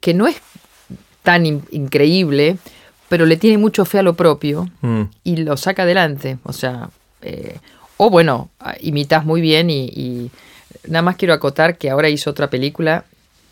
que 0.01 0.15
no 0.15 0.27
es 0.27 0.37
tan 1.23 1.47
in- 1.47 1.63
increíble, 1.71 2.57
pero 3.09 3.27
le 3.27 3.37
tiene 3.37 3.59
mucho 3.59 3.85
fe 3.85 3.99
a 4.01 4.03
lo 4.03 4.15
propio 4.15 4.69
Mm, 4.83 5.03
y 5.25 5.37
lo 5.37 5.57
saca 5.57 5.83
adelante. 5.85 6.39
O 6.45 6.53
sea, 6.53 6.91
eh, 7.23 7.59
o 7.97 8.11
bueno, 8.11 8.51
ah, 8.61 8.75
imitas 8.81 9.25
muy 9.25 9.41
bien 9.41 9.71
y, 9.71 9.85
y 9.87 10.31
nada 10.87 11.03
más 11.03 11.17
quiero 11.17 11.35
acotar 11.35 11.77
que 11.79 11.91
ahora 11.91 12.09
hizo 12.09 12.31
otra 12.31 12.49
película 12.51 13.05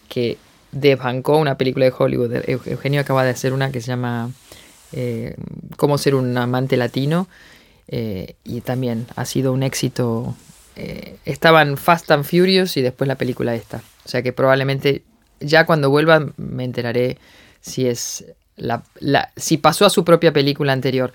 que 0.08 0.36
desbancó 0.72 1.38
una 1.38 1.56
película 1.56 1.84
de 1.86 1.92
Hollywood. 1.96 2.32
Eu- 2.46 2.60
Eugenio 2.66 3.00
acaba 3.00 3.25
de 3.25 3.30
hacer 3.30 3.52
una 3.52 3.70
que 3.72 3.80
se 3.80 3.88
llama 3.88 4.30
eh, 4.92 5.34
Cómo 5.76 5.98
ser 5.98 6.14
un 6.14 6.36
amante 6.38 6.76
latino 6.76 7.28
eh, 7.88 8.34
y 8.44 8.60
también 8.60 9.06
ha 9.16 9.25
sido 9.25 9.52
un 9.52 9.62
éxito. 9.62 10.34
estaban 11.25 11.76
Fast 11.78 12.10
and 12.10 12.25
Furious 12.25 12.76
y 12.76 12.82
después 12.82 13.08
la 13.08 13.14
película 13.16 13.54
esta. 13.54 13.80
O 14.06 14.08
sea 14.08 14.22
que 14.22 14.32
probablemente 14.32 15.02
ya 15.40 15.66
cuando 15.66 15.90
vuelva 15.90 16.32
me 16.36 16.62
enteraré 16.62 17.18
si 17.60 17.88
es 17.88 18.25
la, 18.54 18.84
si 19.36 19.58
pasó 19.58 19.84
a 19.84 19.90
su 19.90 20.04
propia 20.04 20.32
película 20.32 20.72
anterior. 20.72 21.12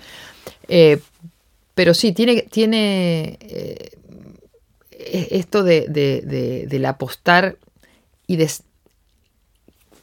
Eh, 0.68 1.00
pero 1.74 1.94
sí, 1.94 2.12
tiene, 2.12 2.42
tiene 2.44 3.38
eh, 3.40 3.92
e- 4.92 5.28
esto 5.32 5.64
de, 5.64 5.88
de, 5.88 6.22
de- 6.22 6.68
del 6.68 6.86
apostar 6.86 7.58
y 8.28 8.36
de, 8.36 8.52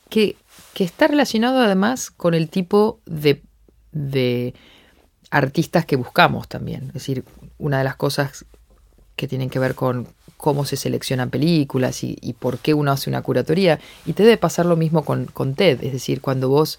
que, 0.08 0.36
que 0.72 0.84
está 0.84 1.06
relacionado 1.08 1.60
además 1.60 2.10
con 2.10 2.32
el 2.32 2.48
tipo 2.48 3.00
de, 3.04 3.42
de 3.92 4.54
artistas 5.30 5.84
que 5.84 5.96
buscamos 5.96 6.48
también. 6.48 6.84
Es 6.88 6.94
decir, 6.94 7.24
una 7.58 7.78
de 7.78 7.84
las 7.84 7.96
cosas 7.96 8.46
que 9.14 9.28
tienen 9.28 9.50
que 9.50 9.58
ver 9.58 9.74
con 9.74 10.08
cómo 10.38 10.64
se 10.64 10.76
seleccionan 10.76 11.28
películas 11.28 12.02
y, 12.02 12.16
y 12.22 12.32
por 12.32 12.58
qué 12.58 12.72
uno 12.72 12.90
hace 12.92 13.10
una 13.10 13.20
curatoría. 13.20 13.78
Y 14.06 14.14
te 14.14 14.22
debe 14.22 14.38
pasar 14.38 14.64
lo 14.64 14.76
mismo 14.76 15.04
con, 15.04 15.26
con 15.26 15.54
TED. 15.54 15.84
Es 15.84 15.92
decir, 15.92 16.22
cuando 16.22 16.48
vos, 16.48 16.78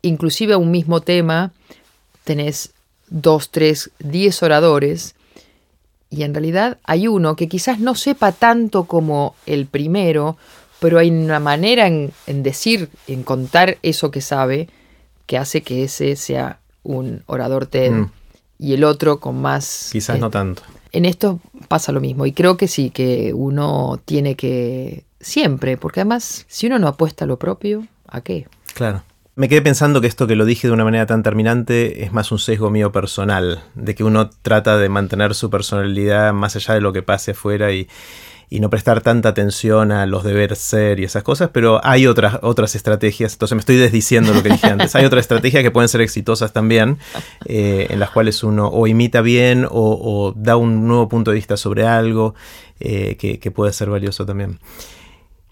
inclusive 0.00 0.54
a 0.54 0.58
un 0.58 0.70
mismo 0.70 1.02
tema, 1.02 1.52
tenés 2.24 2.70
dos, 3.08 3.50
tres, 3.50 3.90
diez 3.98 4.42
oradores 4.42 5.14
y 6.08 6.22
en 6.22 6.34
realidad 6.34 6.78
hay 6.84 7.08
uno 7.08 7.36
que 7.36 7.48
quizás 7.48 7.78
no 7.78 7.94
sepa 7.94 8.32
tanto 8.32 8.84
como 8.84 9.34
el 9.46 9.66
primero, 9.66 10.36
pero 10.78 10.98
hay 10.98 11.10
una 11.10 11.40
manera 11.40 11.86
en, 11.86 12.12
en 12.26 12.42
decir, 12.42 12.90
en 13.06 13.22
contar 13.22 13.78
eso 13.82 14.10
que 14.10 14.20
sabe, 14.20 14.68
que 15.26 15.38
hace 15.38 15.62
que 15.62 15.84
ese 15.84 16.16
sea 16.16 16.58
un 16.82 17.22
orador 17.26 17.66
TED 17.66 17.92
Mm. 17.92 18.10
y 18.58 18.74
el 18.74 18.84
otro 18.84 19.20
con 19.20 19.40
más... 19.40 19.88
Quizás 19.92 20.16
eh, 20.16 20.20
no 20.20 20.30
tanto. 20.30 20.62
En 20.92 21.04
esto 21.04 21.40
pasa 21.68 21.92
lo 21.92 22.00
mismo 22.00 22.26
y 22.26 22.32
creo 22.32 22.56
que 22.56 22.68
sí, 22.68 22.90
que 22.90 23.32
uno 23.34 24.00
tiene 24.04 24.34
que 24.36 25.04
siempre, 25.20 25.76
porque 25.76 26.00
además 26.00 26.44
si 26.48 26.66
uno 26.66 26.78
no 26.78 26.88
apuesta 26.88 27.24
a 27.24 27.28
lo 27.28 27.38
propio, 27.38 27.86
¿a 28.08 28.20
qué? 28.20 28.46
Claro. 28.74 29.02
Me 29.34 29.48
quedé 29.48 29.62
pensando 29.62 30.02
que 30.02 30.08
esto 30.08 30.26
que 30.26 30.36
lo 30.36 30.44
dije 30.44 30.68
de 30.68 30.74
una 30.74 30.84
manera 30.84 31.06
tan 31.06 31.22
terminante 31.22 32.04
es 32.04 32.12
más 32.12 32.32
un 32.32 32.38
sesgo 32.38 32.68
mío 32.68 32.92
personal, 32.92 33.62
de 33.74 33.94
que 33.94 34.04
uno 34.04 34.28
trata 34.28 34.76
de 34.76 34.90
mantener 34.90 35.34
su 35.34 35.48
personalidad 35.48 36.34
más 36.34 36.54
allá 36.56 36.74
de 36.74 36.82
lo 36.82 36.92
que 36.92 37.02
pase 37.02 37.30
afuera 37.30 37.72
y, 37.72 37.88
y 38.52 38.60
no 38.60 38.68
prestar 38.68 39.00
tanta 39.00 39.30
atención 39.30 39.92
a 39.92 40.04
los 40.04 40.24
deberes 40.24 40.58
ser 40.58 41.00
y 41.00 41.04
esas 41.04 41.22
cosas, 41.22 41.48
pero 41.54 41.80
hay 41.82 42.06
otras, 42.06 42.38
otras 42.42 42.74
estrategias, 42.74 43.32
entonces 43.32 43.56
me 43.56 43.60
estoy 43.60 43.76
desdiciendo 43.76 44.34
lo 44.34 44.42
que 44.42 44.50
dije 44.50 44.66
antes, 44.66 44.94
hay 44.94 45.06
otras 45.06 45.22
estrategias 45.22 45.62
que 45.62 45.70
pueden 45.70 45.88
ser 45.88 46.02
exitosas 46.02 46.52
también, 46.52 46.98
eh, 47.46 47.86
en 47.88 47.98
las 47.98 48.10
cuales 48.10 48.44
uno 48.44 48.68
o 48.68 48.86
imita 48.86 49.22
bien 49.22 49.66
o, 49.70 50.34
da 50.36 50.56
un 50.56 50.86
nuevo 50.86 51.08
punto 51.08 51.30
de 51.30 51.36
vista 51.36 51.56
sobre 51.56 51.86
algo 51.86 52.34
eh, 52.78 53.16
que, 53.16 53.50
puede 53.50 53.72
ser 53.72 53.88
valioso 53.88 54.26
también. 54.26 54.58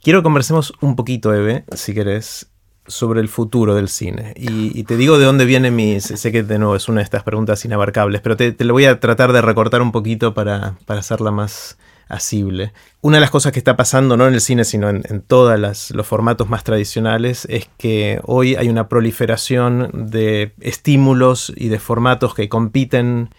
Quiero 0.03 0.21
que 0.21 0.25
conversemos 0.25 0.75
un 0.83 0.95
poquito, 0.95 1.33
Eve, 1.33 1.65
si 1.75 1.95
querés, 1.95 2.51
sobre 2.87 3.23
el 3.23 3.29
futuro 3.29 3.75
del 3.75 3.89
cine. 3.89 4.35
Y, 4.37 4.85
te 4.85 4.99
digo 4.99 5.19
de 5.19 5.25
dónde 5.25 5.47
viene 5.47 5.71
mi... 5.71 6.01
Sé 6.01 6.33
que 6.33 6.43
de 6.43 6.59
nuevo 6.59 6.77
es 6.77 6.89
una 6.89 7.01
de 7.01 7.05
estas 7.05 7.23
preguntas 7.23 7.65
inabarcables, 7.65 8.21
pero 8.21 8.37
te, 8.37 8.53
te 8.53 8.65
lo 8.65 8.75
voy 8.75 8.85
a 8.85 9.01
tratar 9.01 9.33
de 9.33 9.41
recortar 9.41 9.81
un 9.81 9.93
poquito 9.93 10.35
para, 10.35 10.77
para 10.87 11.01
hacerla 11.01 11.31
más 11.31 11.79
asible. 12.11 12.73
Una 13.01 13.17
de 13.17 13.23
las 13.23 13.31
cosas 13.31 13.53
que 13.53 13.59
está 13.59 13.77
pasando, 13.77 14.17
no 14.17 14.27
en 14.27 14.35
el 14.35 14.41
cine, 14.41 14.65
sino 14.65 14.91
en, 14.91 15.03
en 15.09 15.23
todos 15.23 15.59
los 15.93 16.07
formatos 16.07 16.49
más 16.49 16.65
tradicionales, 16.65 17.47
es 17.49 17.69
que 17.79 18.21
hoy 18.25 18.57
hay 18.57 18.69
una 18.69 18.89
proliferación 18.89 19.91
de 20.11 20.53
estímulos 20.61 21.53
y 21.57 21.69
de 21.69 21.79
formatos 21.79 22.35
que 22.35 22.49
compiten 22.49 23.31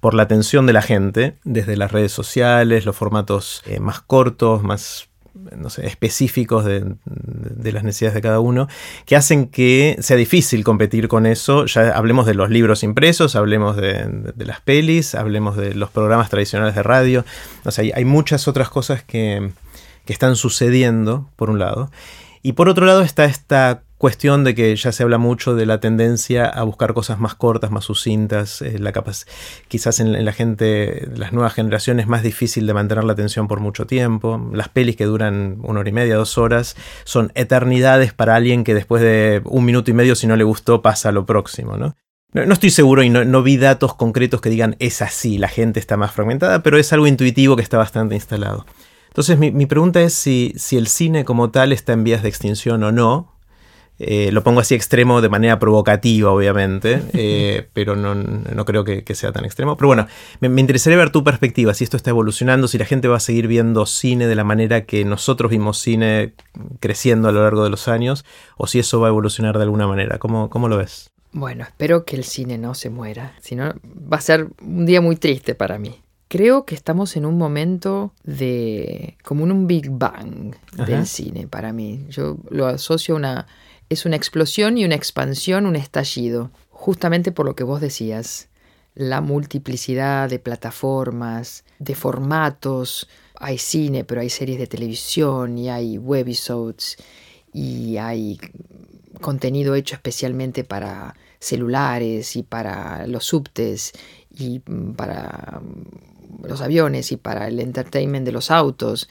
por 0.00 0.14
la 0.14 0.24
atención 0.24 0.66
de 0.66 0.72
la 0.72 0.82
gente, 0.82 1.36
desde 1.44 1.76
las 1.76 1.92
redes 1.92 2.12
sociales, 2.12 2.84
los 2.84 2.96
formatos 2.96 3.62
eh, 3.66 3.80
más 3.80 4.00
cortos, 4.00 4.62
más 4.62 5.08
no 5.56 5.70
sé, 5.70 5.86
específicos 5.86 6.64
de, 6.64 6.96
las 7.72 7.84
necesidades 7.84 8.14
de 8.14 8.22
cada 8.22 8.40
uno, 8.40 8.68
que 9.04 9.16
hacen 9.16 9.48
que 9.48 9.96
sea 10.00 10.16
difícil 10.16 10.64
competir 10.64 11.08
con 11.08 11.26
eso. 11.26 11.66
Ya 11.66 11.90
hablemos 11.90 12.26
de 12.26 12.34
los 12.34 12.50
libros 12.50 12.82
impresos, 12.82 13.36
hablemos 13.36 13.76
de 13.76 14.32
las 14.38 14.60
pelis, 14.60 15.14
hablemos 15.14 15.56
de 15.56 15.74
los 15.74 15.90
programas 15.90 16.30
tradicionales 16.30 16.74
de 16.74 16.82
radio. 16.82 17.24
O 17.64 17.70
sea, 17.70 17.82
hay, 17.82 17.92
hay 17.94 18.04
muchas 18.04 18.48
otras 18.48 18.68
cosas 18.68 19.02
que, 19.02 19.50
que 20.04 20.12
están 20.12 20.36
sucediendo, 20.36 21.28
por 21.36 21.50
un 21.50 21.58
lado. 21.58 21.90
Y 22.42 22.52
por 22.52 22.68
otro 22.68 22.86
lado 22.86 23.02
está 23.02 23.24
esta 23.24 23.82
cuestión 23.98 24.44
de 24.44 24.54
que 24.54 24.74
ya 24.76 24.92
se 24.92 25.02
habla 25.02 25.18
mucho 25.18 25.54
de 25.54 25.66
la 25.66 25.80
tendencia 25.80 26.46
a 26.46 26.62
buscar 26.64 26.92
cosas 26.92 27.18
más 27.18 27.34
cortas, 27.34 27.70
más 27.70 27.84
sucintas, 27.84 28.60
eh, 28.62 28.78
la 28.78 28.92
quizás 29.68 30.00
en, 30.00 30.24
la 30.24 30.32
gente, 30.32 31.08
las 31.14 31.32
nuevas 31.32 31.54
generaciones 31.54 32.04
es 32.04 32.08
más 32.08 32.22
difícil 32.22 32.66
de 32.66 32.74
mantener 32.74 33.04
la 33.04 33.12
atención 33.12 33.48
por 33.48 33.60
mucho 33.60 33.86
tiempo, 33.86 34.50
las 34.52 34.68
pelis 34.68 34.96
que 34.96 35.04
duran 35.04 35.58
una 35.62 35.80
hora 35.80 35.88
y 35.88 35.92
media, 35.92 36.16
dos 36.16 36.36
horas, 36.38 36.76
son 37.04 37.32
eternidades 37.34 38.12
para 38.12 38.36
alguien 38.36 38.64
que 38.64 38.74
después 38.74 39.02
de 39.02 39.40
un 39.44 39.64
minuto 39.64 39.90
y 39.90 39.94
medio 39.94 40.14
si 40.14 40.26
no 40.26 40.36
le 40.36 40.44
gustó 40.44 40.82
pasa 40.82 41.08
a 41.08 41.12
lo 41.12 41.24
próximo, 41.24 41.76
¿no? 41.76 41.94
No, 42.32 42.52
estoy 42.52 42.68
seguro 42.68 43.02
y 43.02 43.08
no, 43.08 43.42
vi 43.42 43.56
datos 43.56 43.94
concretos 43.94 44.42
que 44.42 44.50
digan 44.50 44.76
es 44.78 45.00
así, 45.00 45.38
la 45.38 45.48
gente 45.48 45.80
está 45.80 45.96
más 45.96 46.12
fragmentada, 46.12 46.62
pero 46.62 46.76
es 46.76 46.92
algo 46.92 47.06
intuitivo 47.06 47.56
que 47.56 47.62
está 47.62 47.78
bastante 47.78 48.14
instalado. 48.14 48.66
Entonces 49.08 49.38
mi, 49.38 49.64
pregunta 49.64 50.02
es 50.02 50.12
si 50.12 50.52
el 50.72 50.88
cine 50.88 51.24
como 51.24 51.50
tal 51.50 51.72
está 51.72 51.94
en 51.94 52.04
vías 52.04 52.22
de 52.22 52.28
extinción 52.28 52.82
o 52.82 52.92
no, 52.92 53.35
eh, 53.98 54.30
lo 54.30 54.42
pongo 54.42 54.60
así 54.60 54.74
extremo 54.74 55.22
de 55.22 55.28
manera 55.28 55.58
provocativa, 55.58 56.30
obviamente, 56.30 57.02
eh, 57.14 57.68
pero 57.72 57.96
no, 57.96 58.14
no 58.14 58.64
creo 58.64 58.84
que, 58.84 59.04
que, 59.04 59.14
sea 59.14 59.32
tan 59.32 59.44
extremo. 59.44 59.76
Pero 59.76 59.88
bueno, 59.88 60.06
me, 60.40 60.48
me, 60.48 60.60
interesaría 60.60 60.98
ver 60.98 61.10
tu 61.10 61.24
perspectiva, 61.24 61.72
si 61.72 61.84
esto 61.84 61.96
está 61.96 62.10
evolucionando, 62.10 62.68
si 62.68 62.76
la 62.76 62.84
gente 62.84 63.08
va 63.08 63.16
a 63.16 63.20
seguir 63.20 63.46
viendo 63.46 63.86
cine 63.86 64.26
de 64.26 64.34
la 64.34 64.44
manera 64.44 64.84
que 64.84 65.04
nosotros 65.04 65.50
vimos 65.50 65.78
cine 65.78 66.34
creciendo 66.80 67.28
a 67.28 67.32
lo 67.32 67.42
largo 67.42 67.64
de 67.64 67.70
los 67.70 67.88
años, 67.88 68.24
o 68.56 68.66
si 68.66 68.78
eso 68.78 69.00
va 69.00 69.08
a 69.08 69.10
evolucionar 69.10 69.56
de 69.56 69.64
alguna 69.64 69.86
manera. 69.86 70.18
¿Cómo, 70.18 70.50
cómo 70.50 70.68
lo 70.68 70.76
ves? 70.76 71.10
Bueno, 71.32 71.64
espero 71.64 72.04
que 72.04 72.16
el 72.16 72.24
cine 72.24 72.58
no 72.58 72.74
se 72.74 72.90
muera, 72.90 73.34
si 73.40 73.56
no 73.56 73.74
va 74.12 74.18
a 74.18 74.20
ser 74.20 74.48
un 74.62 74.86
día 74.86 75.00
muy 75.00 75.16
triste 75.16 75.54
para 75.54 75.78
mí. 75.78 76.00
Creo 76.28 76.64
que 76.64 76.74
estamos 76.74 77.16
en 77.16 77.24
un 77.24 77.38
momento 77.38 78.12
de 78.24 79.16
como 79.22 79.44
en 79.44 79.52
un 79.52 79.66
Big 79.66 79.88
Bang 79.90 80.56
Ajá. 80.74 80.84
del 80.84 81.06
cine 81.06 81.46
para 81.46 81.72
mí. 81.72 82.06
Yo 82.08 82.38
lo 82.50 82.66
asocio 82.66 83.14
a 83.14 83.18
una 83.18 83.46
es 83.88 84.04
una 84.06 84.16
explosión 84.16 84.78
y 84.78 84.84
una 84.84 84.94
expansión, 84.94 85.66
un 85.66 85.76
estallido, 85.76 86.50
justamente 86.70 87.32
por 87.32 87.46
lo 87.46 87.54
que 87.54 87.64
vos 87.64 87.80
decías, 87.80 88.48
la 88.94 89.20
multiplicidad 89.20 90.28
de 90.28 90.38
plataformas, 90.38 91.64
de 91.78 91.94
formatos. 91.94 93.08
Hay 93.34 93.58
cine, 93.58 94.04
pero 94.04 94.22
hay 94.22 94.30
series 94.30 94.58
de 94.58 94.66
televisión 94.66 95.58
y 95.58 95.68
hay 95.68 95.98
webisodes 95.98 96.96
y 97.52 97.98
hay 97.98 98.38
contenido 99.20 99.74
hecho 99.74 99.94
especialmente 99.94 100.64
para 100.64 101.14
celulares 101.38 102.36
y 102.36 102.42
para 102.42 103.06
los 103.06 103.24
subtes 103.24 103.92
y 104.30 104.60
para 104.96 105.60
los 106.42 106.60
aviones 106.60 107.12
y 107.12 107.16
para 107.16 107.48
el 107.48 107.60
entertainment 107.60 108.24
de 108.24 108.32
los 108.32 108.50
autos. 108.50 109.08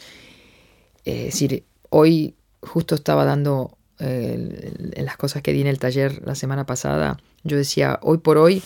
Es 1.05 1.25
decir, 1.25 1.63
hoy 1.89 2.36
justo 2.62 2.96
estaba 2.96 3.25
dando 3.25 3.75
en 3.99 5.05
las 5.05 5.17
cosas 5.17 5.41
que 5.41 5.53
di 5.53 5.61
en 5.61 5.67
el 5.67 5.79
taller 5.79 6.21
la 6.25 6.35
semana 6.35 6.65
pasada, 6.65 7.17
yo 7.43 7.57
decía, 7.57 7.99
hoy 8.01 8.17
por 8.17 8.37
hoy 8.37 8.61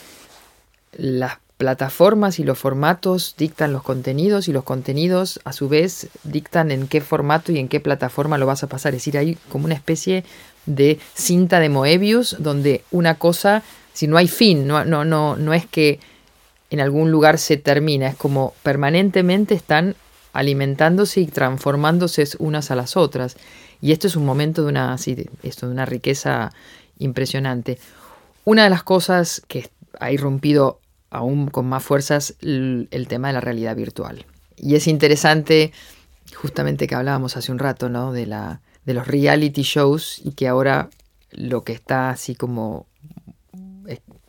las 0.93 1.37
plataformas 1.57 2.39
y 2.39 2.45
los 2.45 2.57
formatos 2.57 3.35
dictan 3.37 3.73
los 3.73 3.83
contenidos 3.83 4.47
y 4.47 4.53
los 4.53 4.63
contenidos 4.63 5.41
a 5.43 5.51
su 5.51 5.67
vez 5.67 6.07
dictan 6.23 6.71
en 6.71 6.87
qué 6.87 7.01
formato 7.01 7.51
y 7.51 7.59
en 7.59 7.67
qué 7.67 7.81
plataforma 7.81 8.37
lo 8.37 8.45
vas 8.45 8.63
a 8.63 8.67
pasar. 8.67 8.93
Es 8.93 9.01
decir, 9.01 9.17
hay 9.17 9.35
como 9.49 9.65
una 9.65 9.73
especie 9.75 10.23
de 10.65 10.99
cinta 11.15 11.59
de 11.59 11.67
Moebius 11.67 12.37
donde 12.39 12.85
una 12.91 13.15
cosa, 13.15 13.61
si 13.91 14.07
no 14.07 14.15
hay 14.15 14.29
fin, 14.29 14.67
no, 14.67 14.85
no, 14.85 15.03
no, 15.03 15.35
no 15.35 15.53
es 15.53 15.65
que 15.65 15.99
en 16.69 16.79
algún 16.79 17.11
lugar 17.11 17.37
se 17.37 17.57
termina, 17.57 18.07
es 18.07 18.15
como 18.15 18.53
permanentemente 18.63 19.53
están 19.53 19.95
alimentándose 20.31 21.19
y 21.19 21.25
transformándose 21.25 22.23
unas 22.37 22.71
a 22.71 22.75
las 22.75 22.95
otras. 22.95 23.35
Y 23.81 23.91
esto 23.91 24.07
es 24.07 24.15
un 24.15 24.25
momento 24.25 24.63
de 24.63 24.69
una, 24.69 24.97
sí, 24.97 25.29
esto, 25.43 25.67
de 25.67 25.73
una 25.73 25.85
riqueza 25.85 26.51
impresionante. 26.97 27.79
Una 28.45 28.63
de 28.63 28.69
las 28.69 28.83
cosas 28.83 29.41
que 29.47 29.69
ha 29.99 30.11
irrumpido 30.11 30.79
aún 31.09 31.47
con 31.47 31.67
más 31.67 31.83
fuerzas 31.83 32.35
el, 32.41 32.87
el 32.91 33.07
tema 33.07 33.29
de 33.29 33.33
la 33.33 33.41
realidad 33.41 33.75
virtual. 33.75 34.25
Y 34.57 34.75
es 34.75 34.87
interesante, 34.87 35.71
justamente 36.35 36.87
que 36.87 36.95
hablábamos 36.95 37.37
hace 37.37 37.51
un 37.51 37.59
rato, 37.59 37.89
¿no? 37.89 38.11
De, 38.11 38.25
la, 38.25 38.61
de 38.85 38.93
los 38.93 39.07
reality 39.07 39.63
shows 39.63 40.21
y 40.23 40.31
que 40.33 40.47
ahora 40.47 40.89
lo 41.31 41.63
que 41.63 41.73
está 41.73 42.09
así 42.09 42.35
como 42.35 42.87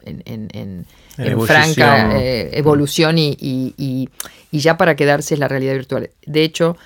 en, 0.03 0.23
en, 0.25 0.49
en, 0.53 0.87
en 1.19 1.41
franca 1.43 2.19
eh, 2.19 2.51
evolución 2.53 3.19
y, 3.19 3.37
y, 3.39 3.75
y, 3.77 4.09
y, 4.51 4.59
ya 4.61 4.77
para 4.77 4.97
quedarse 4.97 5.35
es 5.35 5.41
la 5.41 5.49
realidad 5.49 5.75
virtual. 5.75 6.11
De 6.27 6.43
hecho, 6.43 6.77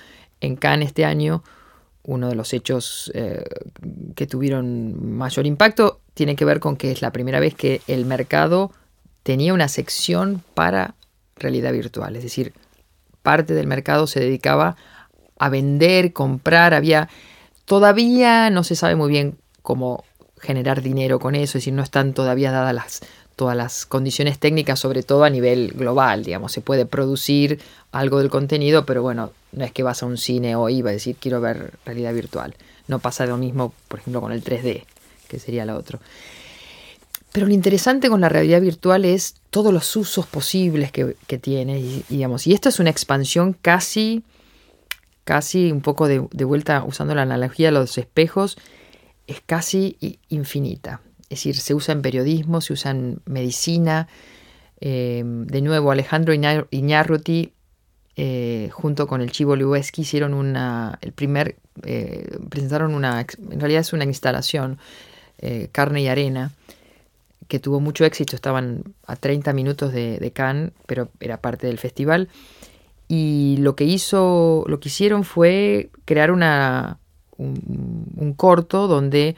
en 0.41 0.55
Cannes 0.55 0.87
este 0.87 1.05
año, 1.05 1.43
uno 2.05 2.29
de 2.29 2.35
los 2.35 2.53
hechos 2.53 3.11
eh, 3.13 3.43
que 4.15 4.27
tuvieron 4.27 5.15
mayor 5.15 5.45
impacto 5.45 6.01
tiene 6.13 6.35
que 6.35 6.45
ver 6.45 6.59
con 6.59 6.77
que 6.77 6.91
es 6.91 7.01
la 7.01 7.11
primera 7.11 7.39
vez 7.39 7.55
que 7.55 7.81
el 7.87 8.05
mercado 8.05 8.71
tenía 9.23 9.53
una 9.53 9.67
sección 9.67 10.43
para 10.53 10.95
realidad 11.35 11.73
virtual. 11.73 12.15
Es 12.15 12.23
decir, 12.23 12.53
parte 13.21 13.53
del 13.53 13.67
mercado 13.67 14.07
se 14.07 14.19
dedicaba 14.19 14.77
a 15.37 15.49
vender, 15.49 16.13
comprar, 16.13 16.73
había... 16.73 17.09
Todavía 17.65 18.51
no 18.51 18.63
se 18.63 18.75
sabe 18.75 18.95
muy 18.95 19.09
bien 19.09 19.39
cómo 19.63 20.03
generar 20.39 20.83
dinero 20.83 21.19
con 21.19 21.33
eso, 21.33 21.57
es 21.57 21.63
decir, 21.63 21.73
no 21.73 21.81
están 21.81 22.13
todavía 22.13 22.51
dadas 22.51 22.75
las, 22.75 23.01
todas 23.35 23.55
las 23.55 23.85
condiciones 23.85 24.39
técnicas, 24.39 24.79
sobre 24.79 25.03
todo 25.03 25.23
a 25.23 25.29
nivel 25.29 25.73
global, 25.75 26.23
digamos, 26.23 26.51
se 26.51 26.61
puede 26.61 26.85
producir 26.85 27.59
algo 27.91 28.19
del 28.19 28.29
contenido, 28.29 28.85
pero 28.85 29.01
bueno, 29.01 29.31
no 29.51 29.65
es 29.65 29.71
que 29.71 29.83
vas 29.83 30.03
a 30.03 30.05
un 30.05 30.17
cine 30.17 30.55
hoy 30.55 30.77
y 30.77 30.81
vas 30.81 30.91
a 30.91 30.93
decir 30.93 31.15
quiero 31.19 31.41
ver 31.41 31.73
realidad 31.85 32.13
virtual. 32.13 32.55
No 32.87 32.99
pasa 32.99 33.25
lo 33.25 33.37
mismo, 33.37 33.73
por 33.87 33.99
ejemplo, 33.99 34.21
con 34.21 34.31
el 34.31 34.43
3D, 34.43 34.85
que 35.27 35.39
sería 35.39 35.65
lo 35.65 35.75
otro. 35.75 35.99
Pero 37.31 37.47
lo 37.47 37.53
interesante 37.53 38.09
con 38.09 38.21
la 38.21 38.29
realidad 38.29 38.61
virtual 38.61 39.03
es 39.03 39.35
todos 39.49 39.73
los 39.73 39.93
usos 39.97 40.25
posibles 40.25 40.91
que, 40.91 41.37
tiene, 41.37 41.79
y, 41.79 42.05
digamos, 42.07 42.47
y 42.47 42.53
esto 42.53 42.69
es 42.69 42.79
una 42.79 42.89
expansión 42.89 43.53
casi, 43.61 44.23
casi 45.25 45.71
un 45.71 45.81
poco 45.81 46.07
de, 46.07 46.25
de 46.31 46.45
vuelta 46.45 46.85
usando 46.85 47.13
la 47.13 47.23
analogía 47.23 47.67
de 47.67 47.73
los 47.73 47.97
espejos, 47.97 48.57
es 49.27 49.41
casi 49.45 50.19
infinita. 50.29 51.01
Es 51.35 51.39
decir, 51.39 51.57
se 51.57 51.73
usa 51.73 51.91
en 51.91 52.01
periodismo, 52.01 52.61
se 52.61 52.71
usa 52.71 52.91
en 52.91 53.19
medicina. 53.25 54.07
Eh, 54.79 55.21
de 55.25 55.61
nuevo, 55.61 55.91
Alejandro 55.91 56.33
Iñárruti, 56.33 57.51
eh, 58.15 58.69
junto 58.71 59.05
con 59.05 59.19
el 59.19 59.31
Chivo 59.31 59.57
Lubeski, 59.57 60.03
hicieron 60.03 60.33
una, 60.33 60.97
el 61.01 61.11
primer, 61.11 61.57
eh, 61.83 62.37
presentaron 62.49 62.95
una, 62.95 63.19
en 63.19 63.59
realidad 63.59 63.81
es 63.81 63.91
una 63.91 64.05
instalación, 64.05 64.79
Carne 65.73 66.01
y 66.01 66.07
Arena, 66.07 66.53
que 67.49 67.59
tuvo 67.59 67.81
mucho 67.81 68.05
éxito. 68.05 68.37
Estaban 68.37 68.95
a 69.05 69.17
30 69.17 69.51
minutos 69.51 69.91
de, 69.91 70.17
de 70.17 70.31
Cannes, 70.31 70.71
pero 70.87 71.09
era 71.19 71.41
parte 71.41 71.67
del 71.67 71.79
festival. 71.79 72.29
Y 73.09 73.57
lo 73.59 73.75
que 73.75 73.83
hizo, 73.83 74.63
lo 74.67 74.79
que 74.79 74.87
hicieron 74.87 75.25
fue 75.25 75.89
crear 76.05 76.31
una, 76.31 76.97
un, 77.35 78.07
un 78.15 78.33
corto 78.33 78.87
donde 78.87 79.35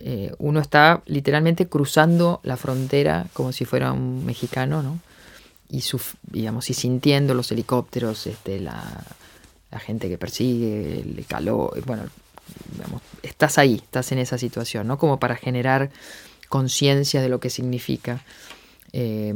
eh, 0.00 0.34
uno 0.38 0.60
está 0.60 1.02
literalmente 1.06 1.68
cruzando 1.68 2.40
la 2.42 2.56
frontera 2.56 3.26
como 3.32 3.52
si 3.52 3.64
fuera 3.64 3.92
un 3.92 4.24
mexicano, 4.24 4.82
¿no? 4.82 5.00
Y, 5.68 5.82
digamos, 6.30 6.70
y 6.70 6.74
sintiendo 6.74 7.34
los 7.34 7.50
helicópteros, 7.50 8.26
este, 8.26 8.60
la, 8.60 9.04
gente 9.78 10.08
que 10.08 10.16
persigue, 10.16 11.00
el 11.00 11.26
calor, 11.26 11.78
bueno, 11.84 12.04
digamos, 12.72 13.02
estás 13.22 13.58
ahí, 13.58 13.74
estás 13.74 14.10
en 14.12 14.18
esa 14.18 14.38
situación, 14.38 14.86
¿no? 14.86 14.96
Como 14.96 15.18
para 15.18 15.36
generar 15.36 15.90
conciencia 16.48 17.20
de 17.20 17.28
lo 17.28 17.40
que 17.40 17.50
significa. 17.50 18.22
Eh, 18.92 19.34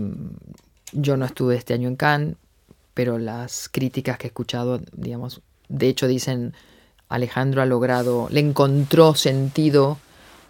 yo 0.93 1.17
no 1.19 1.27
estuve 1.27 1.57
este 1.57 1.75
año 1.75 1.89
en 1.89 1.97
Cannes, 1.97 2.37
pero 2.95 3.19
las 3.19 3.69
críticas 3.69 4.17
que 4.17 4.27
he 4.27 4.29
escuchado, 4.29 4.81
digamos, 4.93 5.43
de 5.69 5.89
hecho 5.89 6.07
dicen 6.07 6.55
Alejandro 7.09 7.61
ha 7.61 7.67
logrado, 7.67 8.29
le 8.31 8.41
encontró 8.41 9.15
sentido 9.15 9.99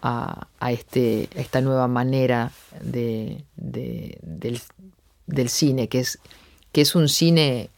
a, 0.01 0.47
a 0.59 0.71
este, 0.71 1.29
esta 1.35 1.61
nueva 1.61 1.87
manera 1.87 2.51
de, 2.81 3.43
de, 3.55 4.17
del, 4.21 4.59
del, 5.27 5.49
cine, 5.49 5.87
que 5.87 5.99
es, 5.99 6.19
que 6.71 6.81
es 6.81 6.95
un 6.95 7.07
cine 7.07 7.69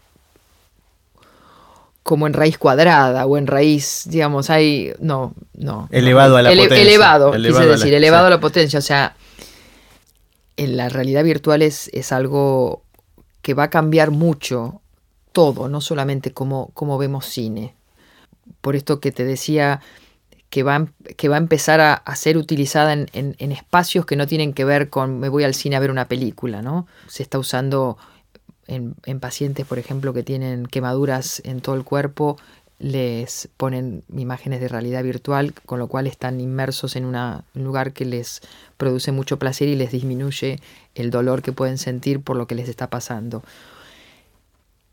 como 2.03 2.27
en 2.27 2.33
raíz 2.33 2.57
cuadrada 2.57 3.25
o 3.25 3.38
en 3.38 3.47
raíz, 3.47 4.03
digamos, 4.05 4.49
hay, 4.49 4.93
no, 4.99 5.33
no. 5.53 5.88
Elevado 5.91 6.38
a 6.38 6.41
la 6.41 6.51
ele, 6.51 6.63
potencia. 6.63 6.83
Elevado, 6.83 7.33
elevado 7.33 7.62
quise 7.62 7.71
decir, 7.71 7.88
a 7.88 7.91
la, 7.91 7.97
elevado 7.97 8.27
a 8.27 8.29
la 8.29 8.39
potencia, 8.39 8.79
o 8.79 8.81
sea, 8.81 9.15
en 10.57 10.77
la 10.77 10.89
realidad 10.89 11.23
virtual 11.23 11.62
es, 11.62 11.89
es 11.93 12.12
algo 12.12 12.83
que 13.41 13.53
va 13.53 13.63
a 13.63 13.69
cambiar 13.69 14.12
mucho 14.12 14.81
todo, 15.31 15.67
no 15.67 15.81
solamente 15.81 16.31
cómo, 16.31 16.71
cómo 16.73 16.97
vemos 16.97 17.25
cine, 17.25 17.73
por 18.62 18.75
esto 18.75 18.99
que 18.99 19.12
te 19.12 19.25
decía 19.25 19.81
que 20.54 20.62
va, 20.62 20.86
que 21.18 21.30
va 21.30 21.38
a 21.38 21.39
empezar 21.39 21.82
a, 21.82 22.16
ser 22.16 22.38
utilizada 22.38 22.94
en, 22.94 23.10
en, 23.12 23.52
espacios 23.52 24.06
que 24.06 24.16
no 24.16 24.28
tienen 24.28 24.54
que 24.54 24.66
ver 24.66 24.92
con 24.92 25.20
me 25.20 25.28
voy 25.28 25.44
al 25.44 25.56
cine 25.56 25.76
a 25.76 25.80
ver 25.80 25.89
una 25.89 26.08
película, 26.08 26.62
¿no? 26.62 26.86
Se 27.08 27.24
está 27.24 27.39
usando 27.39 27.98
en, 28.68 28.94
en 29.08 29.20
pacientes, 29.20 29.66
por 29.66 29.80
ejemplo, 29.80 30.13
que 30.13 30.22
tienen 30.22 30.68
quemaduras 30.68 31.42
en 31.44 31.60
todo 31.60 31.74
el 31.74 31.84
cuerpo, 31.84 32.38
les 32.78 33.50
ponen 33.58 34.04
imágenes 34.16 34.62
de 34.62 34.68
realidad 34.68 35.04
virtual, 35.04 35.56
con 35.66 35.80
lo 35.80 35.88
cual 35.88 36.06
están 36.06 36.39
inmersos 36.39 36.96
en 36.96 37.06
un 37.06 37.42
lugar 37.56 37.92
que 37.92 38.06
les 38.06 38.42
produce 38.78 39.12
mucho 39.12 39.39
placer 39.39 39.68
y 39.70 39.76
les 39.76 39.92
disminuye 39.92 40.60
el 40.94 41.10
dolor 41.10 41.42
que 41.42 41.52
pueden 41.52 41.80
sentir 41.80 42.22
por 42.22 42.38
lo 42.38 42.46
que 42.46 42.54
les 42.54 42.70
está 42.70 42.92
pasando. 42.92 43.42